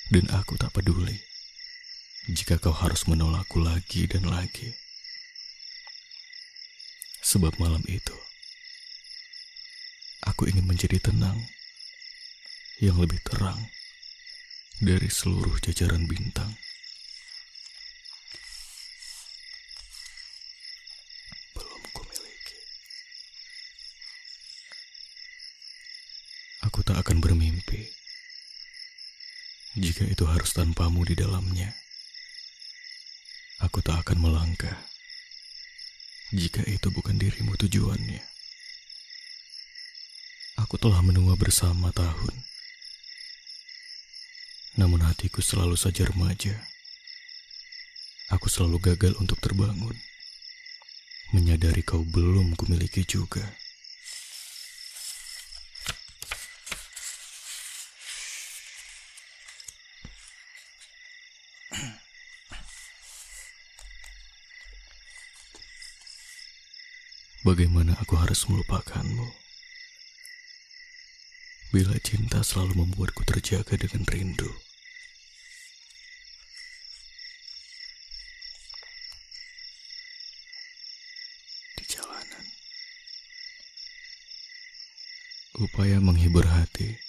Dan 0.09 0.25
aku 0.31 0.55
tak 0.55 0.73
peduli 0.73 1.19
jika 2.31 2.57
kau 2.57 2.73
harus 2.73 3.05
menolakku 3.05 3.59
lagi 3.59 4.07
dan 4.07 4.25
lagi. 4.25 4.73
Sebab 7.19 7.59
malam 7.59 7.83
itu, 7.85 8.15
Aku 10.27 10.45
ingin 10.51 10.67
menjadi 10.67 10.99
tenang, 10.99 11.39
yang 12.83 12.99
lebih 12.99 13.23
terang 13.23 13.71
dari 14.83 15.07
seluruh 15.07 15.55
jajaran 15.63 16.05
bintang. 16.11 16.59
Aku 26.79 26.95
tak 26.95 27.03
akan 27.03 27.19
bermimpi 27.19 27.91
jika 29.75 30.07
itu 30.07 30.23
harus 30.23 30.55
tanpamu 30.55 31.03
di 31.03 31.11
dalamnya. 31.11 31.75
Aku 33.59 33.83
tak 33.83 34.07
akan 34.07 34.23
melangkah 34.23 34.79
jika 36.31 36.63
itu 36.63 36.87
bukan 36.87 37.19
dirimu 37.19 37.59
tujuannya. 37.59 38.23
Aku 40.63 40.79
telah 40.79 41.03
menua 41.03 41.35
bersama 41.35 41.91
tahun. 41.91 42.47
Namun 44.79 45.03
hatiku 45.03 45.43
selalu 45.43 45.75
saja 45.75 46.07
remaja. 46.07 46.63
Aku 48.31 48.47
selalu 48.47 48.79
gagal 48.79 49.19
untuk 49.19 49.43
terbangun. 49.43 49.99
Menyadari 51.35 51.83
kau 51.83 52.07
belum 52.07 52.55
kumiliki 52.55 53.03
juga. 53.03 53.58
Bagaimana 67.49 67.97
aku 67.97 68.13
harus 68.13 68.45
melupakanmu? 68.45 69.25
Bila 71.73 71.97
cinta 71.97 72.45
selalu 72.45 72.85
membuatku 72.85 73.25
terjaga 73.25 73.73
dengan 73.73 74.05
rindu. 74.05 74.53
Di 81.73 81.89
jalanan. 81.89 82.45
Upaya 85.57 85.97
menghibur 86.05 86.45
hati 86.45 87.01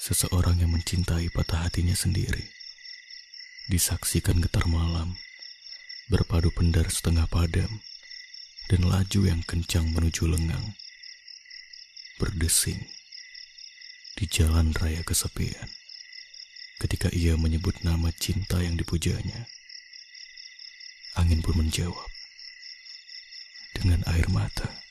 seseorang 0.00 0.64
yang 0.64 0.72
mencintai 0.72 1.28
patah 1.36 1.68
hatinya 1.68 1.92
sendiri 1.92 2.48
disaksikan 3.68 4.40
getar 4.40 4.64
malam 4.64 5.20
berpadu 6.08 6.48
pendar 6.48 6.88
setengah 6.88 7.28
padam 7.28 7.84
dan 8.72 8.88
laju 8.88 9.28
yang 9.28 9.44
kencang 9.44 9.92
menuju 9.92 10.24
lengang 10.32 10.72
berdesing 12.16 12.88
di 14.16 14.24
jalan 14.24 14.72
raya 14.72 15.04
kesepian 15.04 15.68
ketika 16.80 17.12
ia 17.12 17.36
menyebut 17.36 17.84
nama 17.84 18.08
cinta 18.16 18.64
yang 18.64 18.80
dipujanya. 18.80 19.44
Angin 21.20 21.44
pun 21.44 21.60
menjawab 21.60 22.08
dengan 23.76 24.00
air 24.08 24.24
mata 24.32 24.81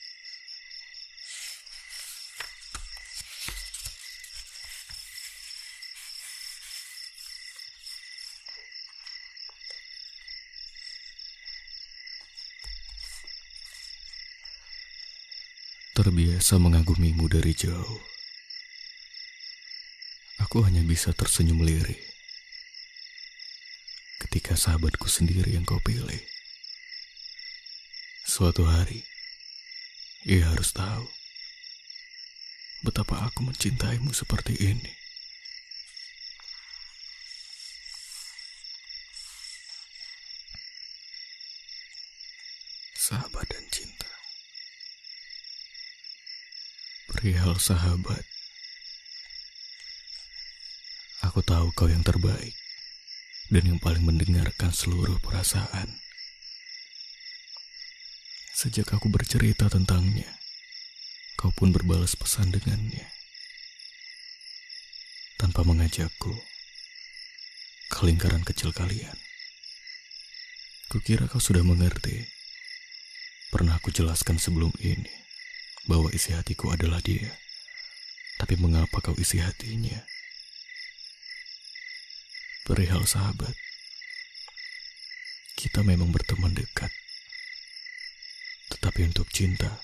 terbiasa 16.02 16.58
mengagumimu 16.58 17.30
dari 17.30 17.54
jauh. 17.54 18.02
Aku 20.42 20.66
hanya 20.66 20.82
bisa 20.82 21.14
tersenyum 21.14 21.62
lirih 21.62 22.02
ketika 24.26 24.58
sahabatku 24.58 25.06
sendiri 25.06 25.54
yang 25.54 25.62
kau 25.62 25.78
pilih. 25.78 26.26
Suatu 28.26 28.66
hari, 28.66 29.06
ia 30.26 30.50
harus 30.50 30.74
tahu 30.74 31.06
betapa 32.82 33.22
aku 33.22 33.46
mencintaimu 33.46 34.10
seperti 34.10 34.58
ini. 34.58 34.94
Sahabat 42.98 43.46
dan 43.46 43.66
cinta. 43.70 44.12
Perihal 47.42 47.58
sahabat. 47.58 48.22
Aku 51.26 51.42
tahu 51.42 51.74
kau 51.74 51.90
yang 51.90 52.06
terbaik 52.06 52.54
dan 53.50 53.66
yang 53.66 53.82
paling 53.82 54.06
mendengarkan 54.06 54.70
seluruh 54.70 55.18
perasaan. 55.26 55.90
Sejak 58.54 58.94
aku 58.94 59.10
bercerita 59.10 59.74
tentangnya, 59.74 60.30
kau 61.34 61.50
pun 61.50 61.74
berbalas 61.74 62.14
pesan 62.14 62.54
dengannya. 62.54 63.10
Tanpa 65.42 65.66
mengajakku 65.66 66.38
ke 67.90 68.00
lingkaran 68.06 68.46
kecil 68.46 68.70
kalian. 68.70 69.18
Kukira 70.94 71.26
kau 71.26 71.42
sudah 71.42 71.66
mengerti. 71.66 72.22
Pernah 73.50 73.82
aku 73.82 73.90
jelaskan 73.90 74.38
sebelum 74.38 74.70
ini 74.78 75.21
bahwa 75.86 76.14
isi 76.14 76.36
hatiku 76.36 76.74
adalah 76.74 77.02
dia. 77.02 77.38
Tapi 78.38 78.58
mengapa 78.58 79.02
kau 79.02 79.14
isi 79.18 79.38
hatinya? 79.38 80.02
Perihal 82.66 83.06
sahabat, 83.06 83.54
kita 85.58 85.86
memang 85.86 86.14
berteman 86.14 86.54
dekat. 86.54 86.90
Tetapi 88.74 89.14
untuk 89.14 89.30
cinta, 89.30 89.82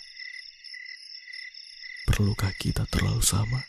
perlukah 2.08 2.54
kita 2.56 2.88
terlalu 2.90 3.22
sama? 3.22 3.62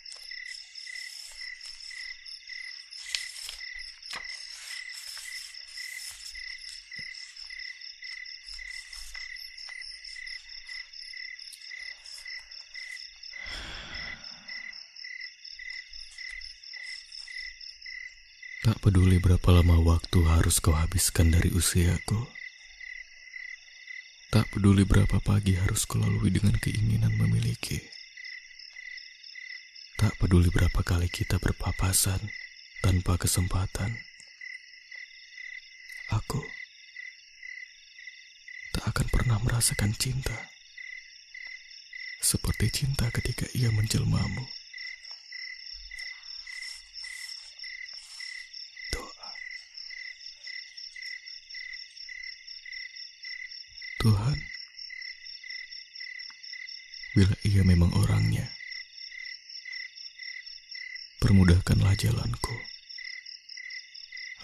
Tak 18.68 18.84
peduli 19.08 19.24
berapa 19.24 19.64
lama 19.64 19.80
waktu 19.88 20.20
harus 20.28 20.60
kau 20.60 20.76
habiskan 20.76 21.32
dari 21.32 21.48
usiaku. 21.48 22.28
Tak 24.28 24.52
peduli 24.52 24.84
berapa 24.84 25.16
pagi 25.24 25.56
harus 25.56 25.88
kau 25.88 25.96
lalui 25.96 26.28
dengan 26.28 26.52
keinginan 26.60 27.16
memiliki. 27.16 27.80
Tak 29.96 30.12
peduli 30.20 30.52
berapa 30.52 30.76
kali 30.84 31.08
kita 31.08 31.40
berpapasan 31.40 32.20
tanpa 32.84 33.16
kesempatan. 33.16 33.96
Aku 36.12 36.44
tak 38.76 38.92
akan 38.92 39.08
pernah 39.08 39.40
merasakan 39.40 39.96
cinta 39.96 40.36
seperti 42.20 42.84
cinta 42.84 43.08
ketika 43.08 43.48
ia 43.56 43.72
menjelmamu. 43.72 44.57
Tuhan, 54.08 54.40
bila 57.12 57.36
ia 57.44 57.60
memang 57.60 57.92
orangnya, 57.92 58.48
permudahkanlah 61.20 61.92
jalanku, 61.92 62.56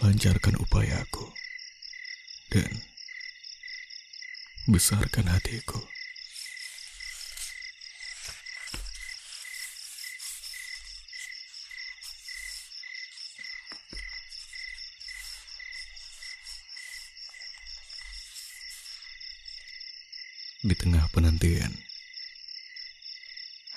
lancarkan 0.05 0.61
upayaku, 0.61 1.33
dan 2.53 2.69
besarkan 4.69 5.33
hatiku. 5.33 5.94
Di 20.75 20.91
tengah 20.91 21.07
penantian. 21.15 21.71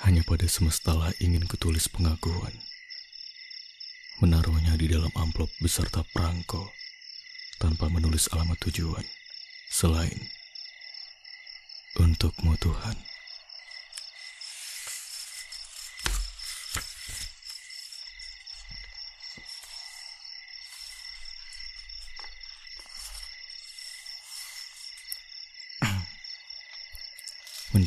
Hanya 0.02 0.26
pada 0.26 0.50
semestalah 0.50 1.14
ingin 1.22 1.46
kutulis 1.46 1.86
pengakuan. 1.86 2.58
Menaruhnya 4.18 4.74
di 4.82 4.90
dalam 4.90 5.14
amplop 5.14 5.54
beserta 5.62 6.02
perangko 6.10 6.74
tanpa 7.62 7.86
menulis 7.94 8.34
alamat 8.34 8.58
tujuan. 8.66 9.06
Selain 9.70 10.18
untukmu 12.02 12.58
Tuhan. 12.58 13.07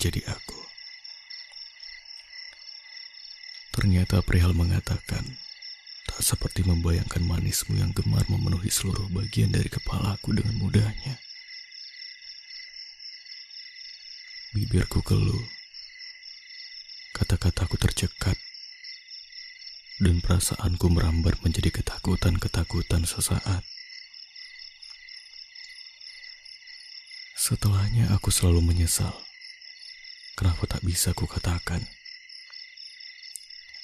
Menjadi 0.00 0.32
aku. 0.32 0.56
Ternyata 3.76 4.24
perihal 4.24 4.56
mengatakan, 4.56 5.36
tak 6.08 6.24
seperti 6.24 6.64
membayangkan 6.64 7.20
manismu 7.20 7.76
yang 7.76 7.92
gemar 7.92 8.24
memenuhi 8.32 8.72
seluruh 8.72 9.12
bagian 9.12 9.52
dari 9.52 9.68
kepalaku 9.68 10.32
dengan 10.32 10.56
mudahnya. 10.56 11.20
Bibirku 14.56 15.04
keluh, 15.04 15.44
kata-kataku 17.12 17.76
tercekat, 17.76 18.40
dan 20.00 20.24
perasaanku 20.24 20.88
merambat 20.88 21.36
menjadi 21.44 21.68
ketakutan-ketakutan 21.76 23.04
sesaat. 23.04 23.68
Setelahnya 27.36 28.08
aku 28.16 28.32
selalu 28.32 28.64
menyesal 28.64 29.12
Kenapa 30.40 30.64
tak 30.64 30.80
bisa 30.80 31.12
kukatakan? 31.12 31.84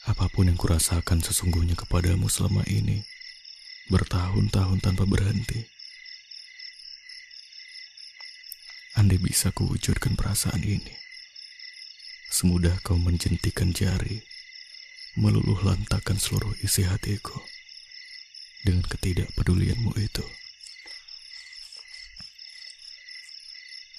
Apa 0.09 0.33
pun 0.33 0.49
yang 0.49 0.57
kurasakan 0.57 1.21
sesungguhnya 1.21 1.77
kepadamu 1.77 2.33
selama 2.33 2.65
ini, 2.65 3.05
bertahun-tahun 3.93 4.81
tanpa 4.81 5.05
berhenti. 5.05 5.77
andai 8.97 9.21
bisa 9.21 9.53
kuwujudkan 9.53 10.17
perasaan 10.17 10.65
ini. 10.65 10.97
Semudah 12.33 12.81
kau 12.81 12.97
menjentikan 12.97 13.71
jari, 13.77 14.25
meluluh 15.21 15.61
lantakan 15.63 16.17
seluruh 16.17 16.57
isi 16.65 16.89
hatiku 16.89 17.37
dengan 18.65 18.83
ketidakpedulianmu 18.89 19.93
itu. 20.01 20.25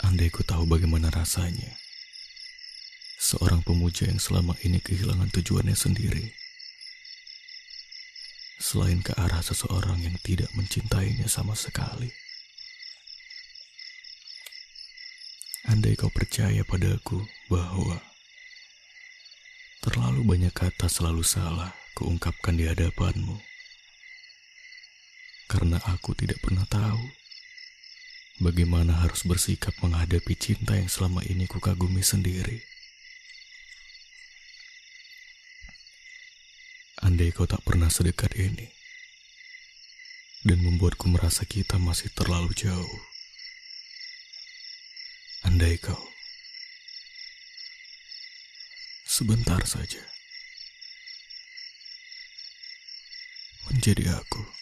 Andai 0.02 0.34
ku 0.34 0.42
tahu 0.42 0.66
bagaimana 0.66 1.14
rasanya, 1.14 1.78
seorang 3.18 3.66
pemuja 3.66 4.06
yang 4.06 4.22
selama 4.22 4.54
ini 4.62 4.78
kehilangan 4.78 5.34
tujuannya 5.34 5.74
sendiri, 5.74 6.38
selain 8.62 9.02
ke 9.02 9.10
arah 9.18 9.42
seseorang 9.42 10.06
yang 10.06 10.14
tidak 10.22 10.54
mencintainya 10.54 11.26
sama 11.26 11.58
sekali. 11.58 12.14
Andai 15.66 15.98
kau 15.98 16.14
percaya 16.14 16.62
padaku 16.64 17.26
bahwa 17.50 18.00
terlalu 19.82 20.22
banyak 20.24 20.54
kata 20.54 20.86
selalu 20.88 21.26
salah 21.26 21.74
kuungkapkan 21.98 22.54
di 22.54 22.70
hadapanmu, 22.70 23.42
karena 25.50 25.82
aku 25.90 26.14
tidak 26.14 26.38
pernah 26.46 26.64
tahu 26.70 27.02
bagaimana 28.46 28.94
harus 29.02 29.26
bersikap 29.26 29.74
menghadapi 29.82 30.38
cinta 30.38 30.78
yang 30.78 30.88
selama 30.88 31.26
ini 31.26 31.50
kukagumi 31.50 32.06
sendiri. 32.06 32.77
Andai 37.18 37.34
kau 37.34 37.50
tak 37.50 37.66
pernah 37.66 37.90
sedekat 37.90 38.38
ini 38.38 38.70
dan 40.46 40.62
membuatku 40.62 41.10
merasa 41.10 41.50
kita 41.50 41.82
masih 41.82 42.14
terlalu 42.14 42.54
jauh. 42.54 43.02
Andai 45.42 45.82
kau 45.82 45.98
sebentar 49.02 49.66
saja 49.66 50.06
menjadi 53.66 54.22
aku. 54.22 54.57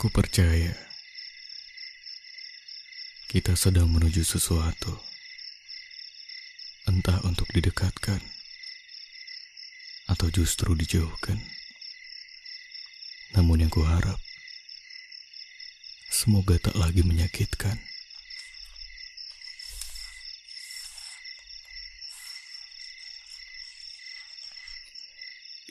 Aku 0.00 0.08
percaya 0.08 0.72
kita 3.28 3.52
sedang 3.52 3.92
menuju 3.92 4.24
sesuatu, 4.24 4.96
entah 6.88 7.20
untuk 7.20 7.44
didekatkan 7.52 8.24
atau 10.08 10.32
justru 10.32 10.72
dijauhkan. 10.72 11.36
Namun 13.36 13.60
yang 13.60 13.68
kuharap, 13.68 14.16
semoga 16.08 16.56
tak 16.56 16.80
lagi 16.80 17.04
menyakitkan. 17.04 17.76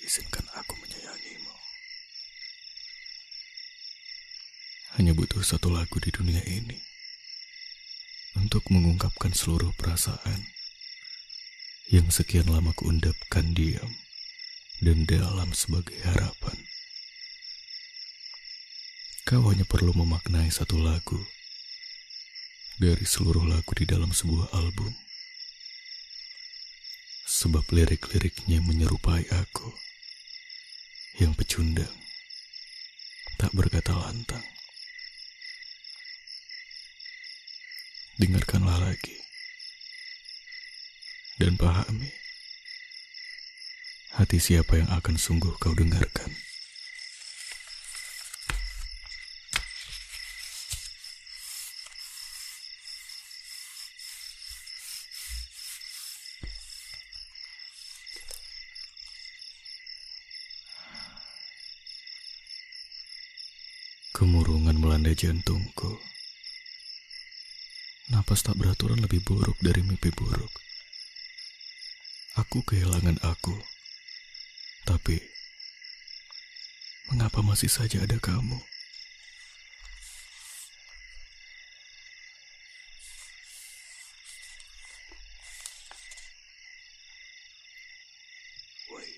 Izinkan 0.06 0.46
aku 0.54 0.78
menyayangimu. 0.78 1.69
Satu 5.40 5.72
lagu 5.72 5.98
di 6.04 6.12
dunia 6.12 6.44
ini 6.46 6.78
untuk 8.38 8.70
mengungkapkan 8.70 9.34
seluruh 9.34 9.74
perasaan 9.74 10.46
yang 11.90 12.12
sekian 12.14 12.52
lama 12.52 12.70
kuundapkan 12.76 13.56
diam 13.58 13.90
dan 14.84 15.10
dalam 15.10 15.56
sebagai 15.56 15.96
harapan. 16.06 16.54
Kau 19.26 19.48
hanya 19.50 19.66
perlu 19.66 19.96
memaknai 19.96 20.54
satu 20.54 20.78
lagu 20.78 21.18
dari 22.78 23.08
seluruh 23.08 23.48
lagu 23.48 23.72
di 23.74 23.90
dalam 23.90 24.12
sebuah 24.14 24.54
album. 24.54 24.92
Sebab 27.26 27.64
lirik-liriknya 27.74 28.60
menyerupai 28.60 29.24
aku 29.34 29.72
yang 31.18 31.32
pecundang, 31.34 31.96
tak 33.40 33.50
berkata 33.56 33.96
lantang. 33.96 34.49
Dengarkanlah 38.20 38.84
lagi 38.84 39.16
dan 41.40 41.56
pahami 41.56 42.12
hati 44.20 44.36
siapa 44.44 44.76
yang 44.76 44.92
akan 44.92 45.16
sungguh 45.16 45.56
kau 45.56 45.72
dengarkan. 45.72 46.28
Kemurungan 64.12 64.76
melanda 64.76 65.16
jantungku. 65.16 66.19
Napas 68.20 68.44
tak 68.44 68.60
beraturan 68.60 69.00
lebih 69.00 69.24
buruk 69.24 69.56
dari 69.64 69.80
mimpi 69.80 70.12
buruk. 70.12 70.52
Aku 72.36 72.60
kehilangan 72.68 73.16
aku. 73.24 73.56
Tapi, 74.84 75.24
mengapa 77.16 77.40
masih 77.40 77.72
saja 77.72 78.04
ada 78.04 78.20
kamu? 78.20 78.60
Wait. 88.92 89.16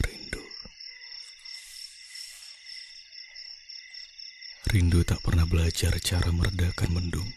Rindu. 0.00 0.40
Rindu 4.70 5.02
tak 5.04 5.20
pernah 5.80 5.96
belajar 5.96 6.20
cara 6.20 6.28
meredakan 6.28 6.90
mendung. 6.92 7.30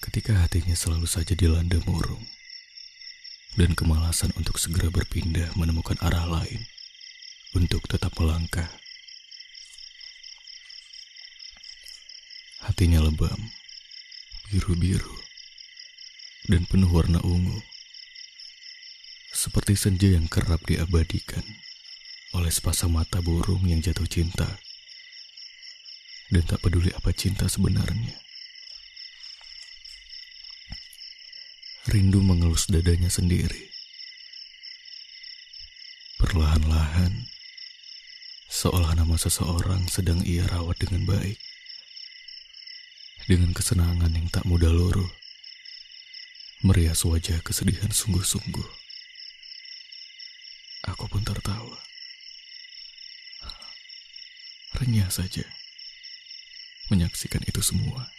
Ketika 0.00 0.32
hatinya 0.40 0.72
selalu 0.72 1.04
saja 1.04 1.36
dilanda 1.36 1.76
murung 1.84 2.24
dan 3.60 3.76
kemalasan 3.76 4.32
untuk 4.40 4.56
segera 4.56 4.88
berpindah 4.88 5.52
menemukan 5.60 6.00
arah 6.00 6.24
lain 6.24 6.64
untuk 7.52 7.84
tetap 7.84 8.16
melangkah. 8.16 8.72
Hatinya 12.64 13.04
lebam, 13.04 13.52
biru-biru, 14.48 15.20
dan 16.48 16.64
penuh 16.64 16.88
warna 16.88 17.20
ungu 17.20 17.60
seperti 19.36 19.76
senja 19.76 20.16
yang 20.16 20.24
kerap 20.24 20.64
diabadikan 20.64 21.44
oleh 22.32 22.48
sepasang 22.48 22.96
mata 22.96 23.20
burung 23.20 23.68
yang 23.68 23.84
jatuh 23.84 24.08
cinta 24.08 24.69
dan 26.30 26.46
tak 26.46 26.62
peduli 26.62 26.94
apa 26.94 27.10
cinta 27.10 27.50
sebenarnya. 27.50 28.14
Rindu 31.90 32.22
mengelus 32.22 32.70
dadanya 32.70 33.10
sendiri. 33.10 33.66
Perlahan-lahan, 36.22 37.26
seolah 38.46 38.94
nama 38.94 39.18
seseorang 39.18 39.90
sedang 39.90 40.22
ia 40.22 40.46
rawat 40.46 40.78
dengan 40.78 41.02
baik. 41.10 41.40
Dengan 43.26 43.50
kesenangan 43.50 44.14
yang 44.14 44.30
tak 44.30 44.46
mudah 44.46 44.70
luruh, 44.70 45.10
merias 46.62 47.02
wajah 47.02 47.42
kesedihan 47.42 47.90
sungguh-sungguh. 47.90 48.70
Aku 50.94 51.10
pun 51.10 51.26
tertawa. 51.26 51.78
Renyah 54.78 55.10
saja 55.10 55.59
menyaksikan 56.90 57.46
itu 57.46 57.62
semua 57.62 58.10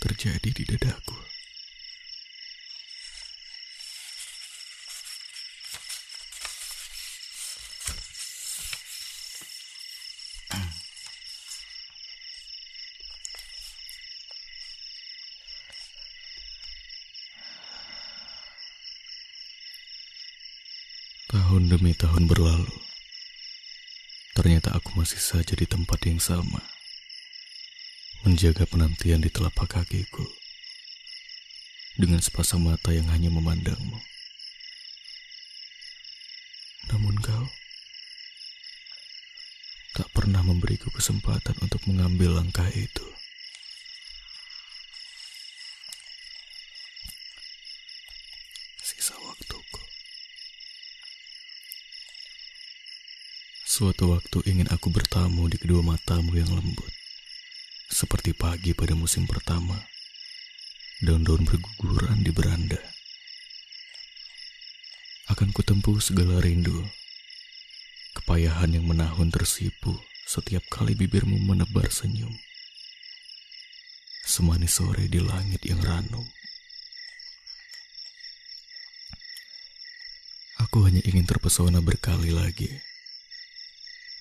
terjadi 0.00 0.50
di 0.52 0.64
dadaku. 0.64 1.16
Tahun 21.34 21.66
demi 21.66 21.90
tahun 21.98 22.30
berlalu, 22.30 22.78
ternyata 24.38 24.70
aku 24.76 25.02
masih 25.02 25.18
saja 25.18 25.58
di 25.58 25.66
tempat 25.66 25.98
yang 26.06 26.22
sama 26.22 26.73
menjaga 28.24 28.64
penantian 28.64 29.20
di 29.20 29.28
telapak 29.28 29.76
kakiku 29.76 30.24
dengan 32.00 32.24
sepasang 32.24 32.64
mata 32.64 32.88
yang 32.88 33.04
hanya 33.12 33.28
memandangmu. 33.28 34.00
Namun 36.88 37.20
kau 37.20 37.44
tak 39.92 40.08
pernah 40.16 40.40
memberiku 40.40 40.88
kesempatan 40.88 41.52
untuk 41.60 41.84
mengambil 41.84 42.40
langkah 42.40 42.64
itu. 42.72 43.04
Sisa 48.80 49.20
waktuku. 49.20 49.84
Suatu 53.68 54.16
waktu 54.16 54.38
ingin 54.48 54.72
aku 54.72 54.88
bertamu 54.88 55.44
di 55.52 55.60
kedua 55.60 55.84
matamu 55.84 56.40
yang 56.40 56.48
lembut. 56.48 57.03
Seperti 57.90 58.36
pagi 58.36 58.72
pada 58.72 58.92
musim 58.96 59.24
pertama. 59.28 59.76
Daun-daun 61.04 61.44
berguguran 61.44 62.24
di 62.24 62.30
beranda. 62.30 62.80
Akan 65.28 65.50
kutempuh 65.50 65.98
segala 66.04 66.38
rindu 66.44 66.84
Kepayahan 68.14 68.70
yang 68.70 68.86
menahun 68.86 69.34
tersipu 69.34 69.90
setiap 70.22 70.62
kali 70.70 70.94
bibirmu 70.94 71.34
menebar 71.34 71.90
senyum. 71.90 72.30
Semanis 74.22 74.78
sore 74.78 75.10
di 75.10 75.18
langit 75.18 75.66
yang 75.66 75.82
ranum. 75.82 76.22
Aku 80.62 80.86
hanya 80.86 81.02
ingin 81.02 81.26
terpesona 81.26 81.82
berkali 81.82 82.30
lagi. 82.30 82.70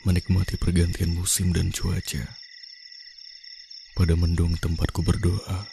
Menikmati 0.10 0.58
pergantian 0.58 1.14
musim 1.14 1.54
dan 1.54 1.70
cuaca. 1.70 2.43
Pada 3.94 4.18
mendung 4.18 4.58
tempatku 4.58 5.06
berdoa. 5.06 5.70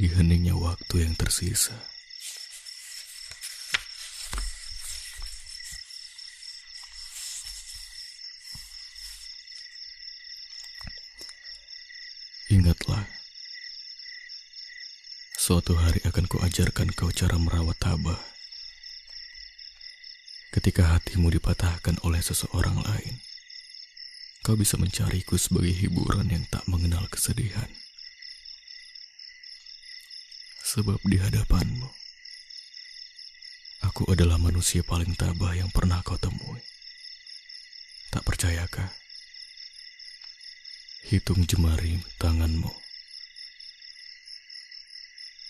Di 0.00 0.08
heningnya 0.08 0.56
waktu 0.56 1.04
yang 1.04 1.12
tersisa. 1.12 1.76
Ingatlah, 12.52 13.08
suatu 15.40 15.72
hari 15.76 16.04
akan 16.04 16.28
kuajarkan 16.28 16.92
kau 16.92 17.08
cara 17.08 17.40
merawat 17.40 17.80
tabah. 17.80 18.20
Ketika 20.52 20.96
hatimu 20.96 21.32
dipatahkan 21.32 22.00
oleh 22.04 22.20
seseorang 22.20 22.84
lain, 22.84 23.24
kau 24.42 24.58
bisa 24.58 24.74
mencariku 24.74 25.38
sebagai 25.38 25.70
hiburan 25.70 26.26
yang 26.26 26.42
tak 26.50 26.66
mengenal 26.66 27.06
kesedihan. 27.06 27.70
Sebab 30.66 30.98
di 31.06 31.22
hadapanmu, 31.22 31.86
aku 33.86 34.02
adalah 34.10 34.42
manusia 34.42 34.82
paling 34.82 35.14
tabah 35.14 35.54
yang 35.54 35.70
pernah 35.70 36.02
kau 36.02 36.18
temui. 36.18 36.58
Tak 38.10 38.26
percayakah? 38.26 38.90
Hitung 41.06 41.46
jemari 41.46 42.02
tanganmu. 42.18 42.72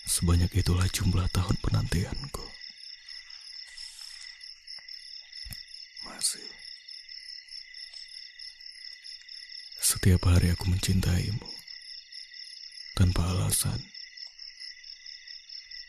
Sebanyak 0.05 0.53
itulah 0.53 0.85
jumlah 0.91 1.25
tahun 1.33 1.55
penantianku. 1.65 2.45
Masih. 6.05 6.53
Setiap 10.03 10.27
hari 10.27 10.51
aku 10.51 10.67
mencintaimu. 10.67 11.47
Tanpa 12.91 13.23
alasan. 13.23 13.79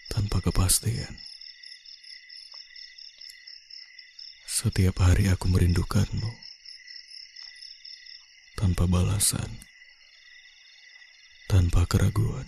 Tanpa 0.07 0.39
kepastian. 0.39 1.19
Setiap 4.47 5.03
hari 5.03 5.27
aku 5.27 5.51
merindukanmu 5.51 6.31
tanpa 8.55 8.87
balasan, 8.87 9.59
tanpa 11.51 11.83
keraguan. 11.83 12.47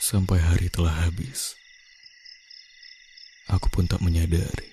Sampai 0.00 0.40
hari 0.40 0.72
telah 0.72 1.04
habis, 1.04 1.52
aku 3.44 3.68
pun 3.68 3.84
tak 3.84 4.00
menyadari 4.00 4.72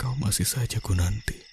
kau 0.00 0.16
masih 0.16 0.48
saja 0.48 0.80
ku 0.80 0.96
nanti. 0.96 1.49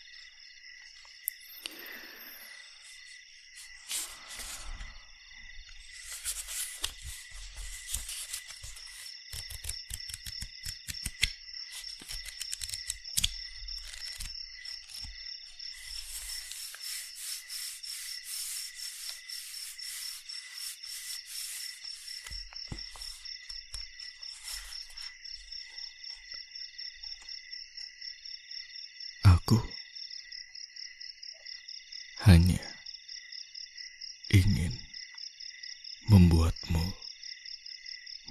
Membuatmu 36.07 36.95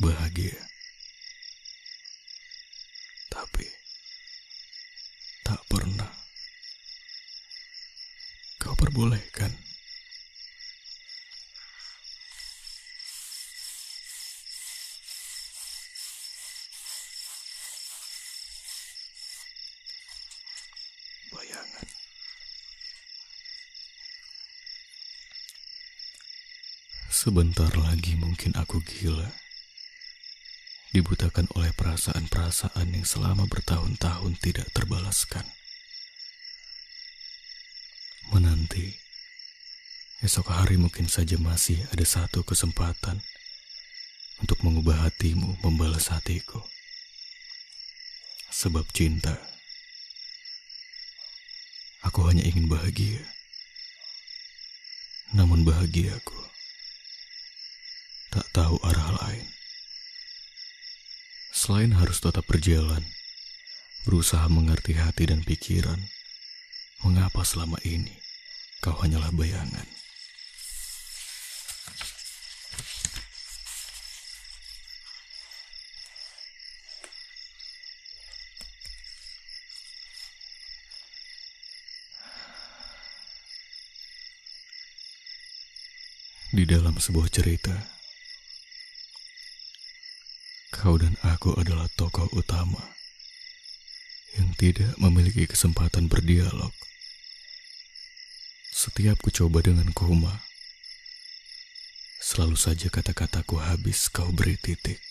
bahagia. 0.00 0.56
Tapi 3.28 3.68
tak 5.44 5.60
pernah 5.68 6.08
kau 8.56 8.72
perbolehkan. 8.72 9.65
Sebentar 27.26 27.74
lagi 27.74 28.14
mungkin 28.14 28.54
aku 28.54 28.78
gila. 28.86 29.34
Dibutakan 30.94 31.50
oleh 31.58 31.74
perasaan-perasaan 31.74 32.94
yang 32.94 33.02
selama 33.02 33.50
bertahun-tahun 33.50 34.38
tidak 34.38 34.70
terbalaskan. 34.70 35.42
Menanti, 38.30 38.94
esok 40.22 40.54
hari 40.54 40.78
mungkin 40.78 41.10
saja 41.10 41.34
masih 41.34 41.82
ada 41.90 42.06
satu 42.06 42.46
kesempatan 42.46 43.18
untuk 44.38 44.62
mengubah 44.62 45.10
hatimu 45.10 45.58
membalas 45.66 46.14
hatiku. 46.14 46.62
Sebab 48.54 48.86
cinta 48.94 49.34
Aku 52.06 52.22
hanya 52.30 52.46
ingin 52.46 52.70
bahagia. 52.70 53.18
Namun 55.34 55.66
bahagiaku 55.66 56.55
tak 58.36 58.52
tahu 58.52 58.76
arah 58.84 59.16
lain. 59.16 59.48
Selain 61.56 61.88
harus 61.96 62.20
tetap 62.20 62.44
berjalan, 62.44 63.00
berusaha 64.04 64.44
mengerti 64.52 64.92
hati 64.92 65.24
dan 65.24 65.40
pikiran, 65.40 65.96
mengapa 67.00 67.40
selama 67.48 67.80
ini 67.80 68.12
kau 68.84 68.92
hanyalah 68.92 69.32
bayangan. 69.32 69.88
Di 86.52 86.64
dalam 86.68 87.00
sebuah 87.00 87.32
cerita, 87.32 87.95
kau 90.86 91.02
dan 91.02 91.18
aku 91.26 91.50
adalah 91.58 91.90
tokoh 91.98 92.30
utama 92.30 92.78
yang 94.38 94.54
tidak 94.54 94.94
memiliki 95.02 95.42
kesempatan 95.42 96.06
berdialog. 96.06 96.70
Setiap 98.70 99.18
ku 99.18 99.34
coba 99.34 99.66
dengan 99.66 99.90
kuma, 99.90 100.46
selalu 102.22 102.54
saja 102.54 102.86
kata-kataku 102.86 103.58
habis 103.58 104.06
kau 104.14 104.30
beri 104.30 104.54
titik. 104.62 105.02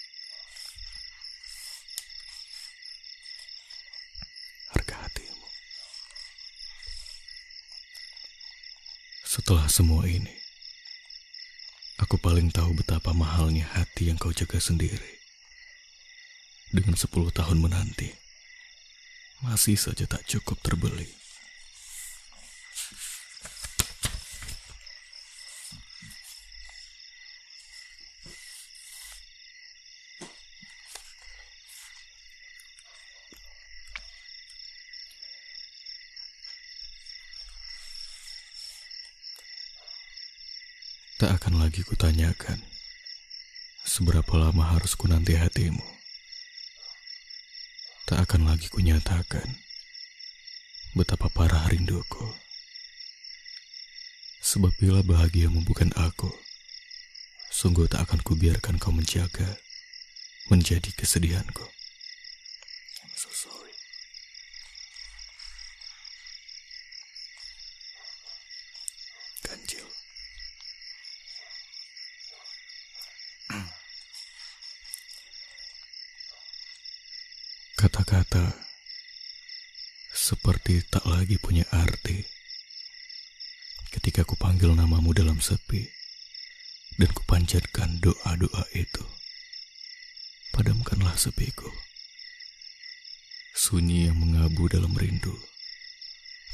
Harga 4.71 4.95
hatimu. 4.95 5.47
Setelah 9.27 9.67
semua 9.67 10.07
ini, 10.07 10.39
aku 11.99 12.15
paling 12.15 12.47
tahu 12.55 12.79
betapa 12.79 13.11
mahalnya 13.11 13.67
hati 13.75 14.07
yang 14.07 14.15
kau 14.15 14.31
jaga 14.31 14.63
sendiri. 14.63 15.24
Dengan 16.73 16.97
sepuluh 16.97 17.31
tahun 17.31 17.61
menanti, 17.61 18.09
masih 19.45 19.79
saja 19.79 20.03
tak 20.09 20.25
cukup 20.25 20.59
terbeli. 20.65 21.07
Tak 41.15 41.39
akan 41.39 41.63
lagi 41.63 41.79
kutanyakan 41.87 42.59
seberapa 43.87 44.35
lama 44.35 44.75
harus 44.75 44.99
ku 44.99 45.07
nanti 45.07 45.39
hatimu. 45.39 45.94
Tak 48.05 48.21
akan 48.21 48.45
lagi 48.45 48.69
kunyatakan 48.69 49.57
betapa 50.93 51.25
parah 51.33 51.65
rinduku. 51.73 52.37
Sebab 54.45 54.69
bila 54.77 55.01
bahagiamu 55.01 55.65
bukan 55.65 55.89
aku, 55.97 56.29
sungguh 57.49 57.89
tak 57.89 58.05
akan 58.05 58.21
kubiarkan 58.21 58.77
kau 58.77 58.93
menjaga 58.93 59.57
menjadi 60.53 60.93
kesedihanku. 60.93 61.65
I'm 61.65 63.13
so 63.17 63.33
sorry. 63.33 63.73
Ganjil. 69.49 69.89
Kata-kata 77.75 78.55
seperti 80.15 80.81
tak 80.89 81.05
lagi 81.05 81.37
punya 81.37 81.65
arti 81.69 82.23
kupanggil 84.65 84.81
namamu 84.81 85.13
dalam 85.13 85.37
sepi 85.37 85.85
dan 86.97 87.13
kupanjatkan 87.13 88.01
doa-doa 88.01 88.65
itu. 88.73 89.05
Padamkanlah 90.57 91.13
sepiku. 91.13 91.69
Sunyi 93.53 94.09
yang 94.09 94.17
mengabu 94.17 94.65
dalam 94.65 94.89
rindu. 94.97 95.37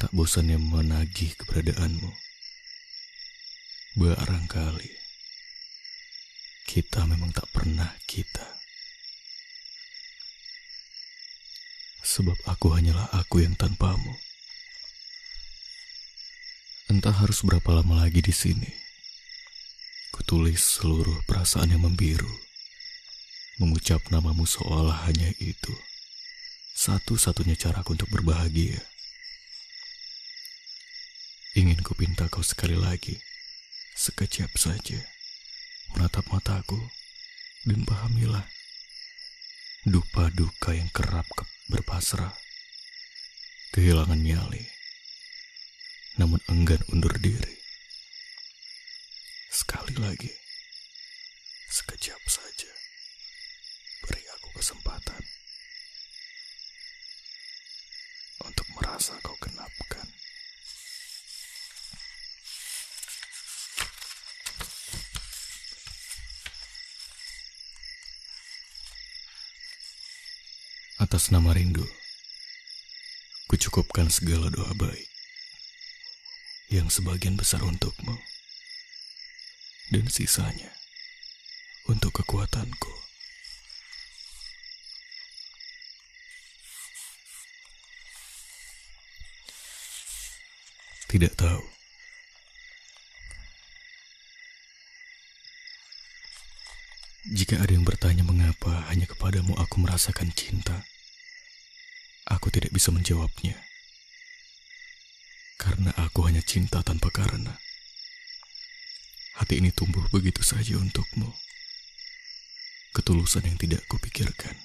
Tak 0.03 0.11
bosannya 0.11 0.59
menagih 0.59 1.39
keberadaanmu. 1.39 2.11
Barangkali 3.95 4.91
kita 6.67 7.07
memang 7.07 7.31
tak 7.31 7.47
pernah 7.55 7.95
kita. 8.11 8.59
Sebab 12.03 12.35
aku 12.43 12.75
hanyalah 12.75 13.07
aku 13.15 13.39
yang 13.39 13.55
tanpamu. 13.55 14.30
Entah 16.91 17.15
harus 17.15 17.39
berapa 17.47 17.71
lama 17.71 18.03
lagi 18.03 18.19
di 18.19 18.35
sini. 18.35 18.67
Kutulis 20.11 20.59
seluruh 20.59 21.23
perasaan 21.23 21.71
yang 21.71 21.87
membiru. 21.87 22.27
Mengucap 23.63 24.11
namamu 24.11 24.43
seolah 24.43 25.07
hanya 25.07 25.31
itu. 25.39 25.71
Satu-satunya 26.75 27.55
caraku 27.55 27.95
untuk 27.95 28.11
berbahagia. 28.11 28.83
Ingin 31.55 31.79
ku 31.79 31.95
pinta 31.95 32.27
kau 32.27 32.43
sekali 32.43 32.75
lagi. 32.75 33.15
Sekejap 33.95 34.51
saja. 34.59 34.99
Menatap 35.95 36.27
mataku. 36.27 36.91
Dan 37.63 37.87
pahamilah. 37.87 38.43
Dupa 39.87 40.27
duka 40.27 40.75
yang 40.75 40.91
kerap 40.91 41.23
ke 41.39 41.47
berpasrah, 41.71 42.35
kehilangan 43.71 44.19
nyali, 44.19 44.80
namun 46.19 46.39
enggan 46.51 46.81
undur 46.91 47.13
diri. 47.21 47.55
Sekali 49.51 49.95
lagi, 49.99 50.31
sekejap 51.71 52.19
saja, 52.27 52.71
beri 54.07 54.23
aku 54.39 54.49
kesempatan 54.59 55.23
untuk 58.43 58.67
merasa 58.79 59.15
kau 59.23 59.35
genapkan. 59.39 60.07
Atas 71.01 71.27
nama 71.33 71.51
rindu, 71.51 71.83
kucukupkan 73.51 74.07
segala 74.07 74.47
doa 74.47 74.71
baik 74.77 75.10
yang 76.71 76.87
sebagian 76.87 77.35
besar 77.35 77.59
untukmu 77.67 78.15
dan 79.91 80.07
sisanya 80.07 80.71
untuk 81.91 82.23
kekuatanku. 82.23 82.95
Tidak 91.11 91.35
tahu. 91.35 91.59
Jika 97.35 97.59
ada 97.59 97.75
yang 97.75 97.83
bertanya 97.83 98.23
mengapa 98.23 98.87
hanya 98.87 99.11
kepadamu 99.11 99.59
aku 99.59 99.83
merasakan 99.83 100.31
cinta, 100.31 100.87
aku 102.31 102.47
tidak 102.47 102.71
bisa 102.71 102.95
menjawabnya. 102.95 103.70
Karena 105.61 105.93
aku 105.93 106.25
hanya 106.25 106.41
cinta 106.41 106.81
tanpa 106.81 107.13
karena. 107.13 107.53
Hati 109.37 109.61
ini 109.61 109.69
tumbuh 109.69 110.01
begitu 110.09 110.41
saja 110.41 110.73
untukmu. 110.81 111.29
Ketulusan 112.97 113.45
yang 113.45 113.61
tidak 113.61 113.85
kupikirkan. 113.85 114.57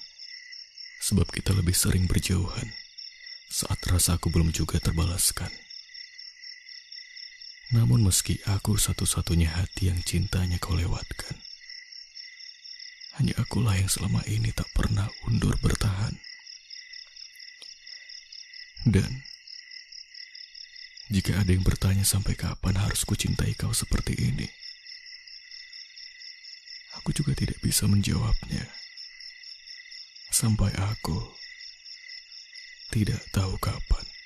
Sebab 1.05 1.29
kita 1.29 1.53
lebih 1.53 1.77
sering 1.77 2.09
berjauhan 2.09 2.73
saat 3.47 3.77
rasa 3.87 4.17
aku 4.17 4.33
belum 4.33 4.49
juga 4.49 4.81
terbalaskan. 4.81 5.53
Namun 7.77 8.01
meski 8.01 8.41
aku 8.49 8.79
satu-satunya 8.79 9.53
hati 9.53 9.93
yang 9.93 10.01
cintanya 10.01 10.57
kau 10.57 10.73
lewatkan. 10.73 11.37
Hanya 13.21 13.37
akulah 13.37 13.77
yang 13.77 13.89
selama 13.89 14.25
ini 14.25 14.49
tak 14.49 14.67
pernah 14.73 15.05
undur 15.29 15.53
bertahan. 15.61 16.17
Dan 18.87 19.25
jika 21.07 21.39
ada 21.39 21.55
yang 21.55 21.63
bertanya 21.63 22.03
sampai 22.03 22.35
kapan 22.35 22.75
harus 22.75 23.07
kucintai 23.07 23.55
kau 23.55 23.71
seperti 23.71 24.11
ini, 24.19 24.47
aku 26.99 27.15
juga 27.15 27.31
tidak 27.31 27.63
bisa 27.63 27.87
menjawabnya. 27.87 28.67
Sampai 30.27 30.75
aku 30.75 31.15
tidak 32.91 33.23
tahu 33.31 33.55
kapan. 33.63 34.16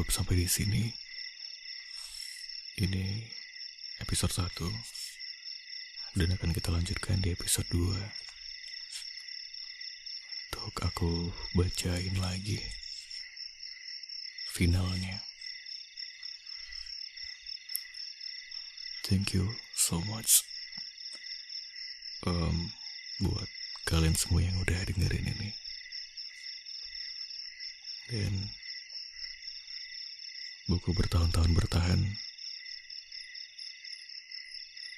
Cukup 0.00 0.16
sampai 0.16 0.40
di 0.40 0.48
sini. 0.48 0.88
Ini 2.80 3.20
episode 4.00 4.32
1 4.32 4.48
dan 6.16 6.32
akan 6.40 6.56
kita 6.56 6.72
lanjutkan 6.72 7.20
di 7.20 7.36
episode 7.36 7.68
2. 7.68 8.00
Untuk 10.48 10.72
aku 10.80 11.28
bacain 11.52 12.16
lagi 12.16 12.64
finalnya. 14.56 15.20
Thank 19.04 19.36
you 19.36 19.52
so 19.76 20.00
much. 20.08 20.40
Um, 22.24 22.72
buat 23.20 23.52
kalian 23.84 24.16
semua 24.16 24.48
yang 24.48 24.56
udah 24.64 24.80
dengerin 24.80 25.28
ini. 25.28 25.52
Dan 28.08 28.59
buku 30.70 30.94
bertahun-tahun 30.94 31.50
bertahan 31.50 31.98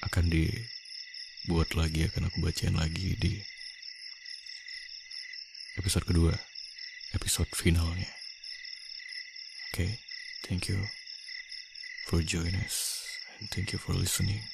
akan 0.04 0.24
dibuat 0.28 1.72
lagi, 1.72 2.04
akan 2.12 2.28
aku 2.28 2.44
bacain 2.44 2.76
lagi 2.76 3.16
di 3.16 3.40
episode 5.80 6.04
kedua, 6.04 6.36
episode 7.16 7.48
finalnya. 7.56 8.12
Oke, 9.72 9.88
okay, 9.88 9.92
thank 10.44 10.68
you 10.68 10.76
for 12.04 12.20
joining 12.20 12.60
us 12.60 13.00
and 13.40 13.48
thank 13.48 13.72
you 13.72 13.80
for 13.80 13.96
listening. 13.96 14.44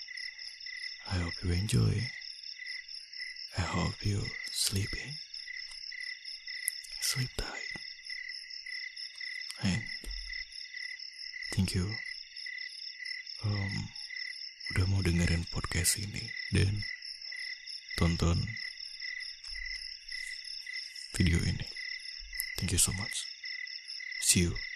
I 1.11 1.19
hope 1.19 1.35
you 1.43 1.51
enjoy. 1.51 2.15
I 3.59 3.67
hope 3.67 4.07
you 4.07 4.23
sleeping. 4.55 5.19
Sleep 7.03 7.35
tight. 7.35 7.75
And 9.67 9.83
thank 11.69 11.85
you. 11.85 11.93
Um, 13.45 13.93
udah 14.73 14.85
mau 14.89 15.05
dengerin 15.05 15.45
podcast 15.53 16.01
ini 16.01 16.25
dan 16.49 16.81
tonton 18.01 18.41
video 21.13 21.37
ini. 21.45 21.69
Thank 22.57 22.73
you 22.73 22.81
so 22.81 22.97
much. 22.97 23.29
See 24.25 24.49
you. 24.49 24.68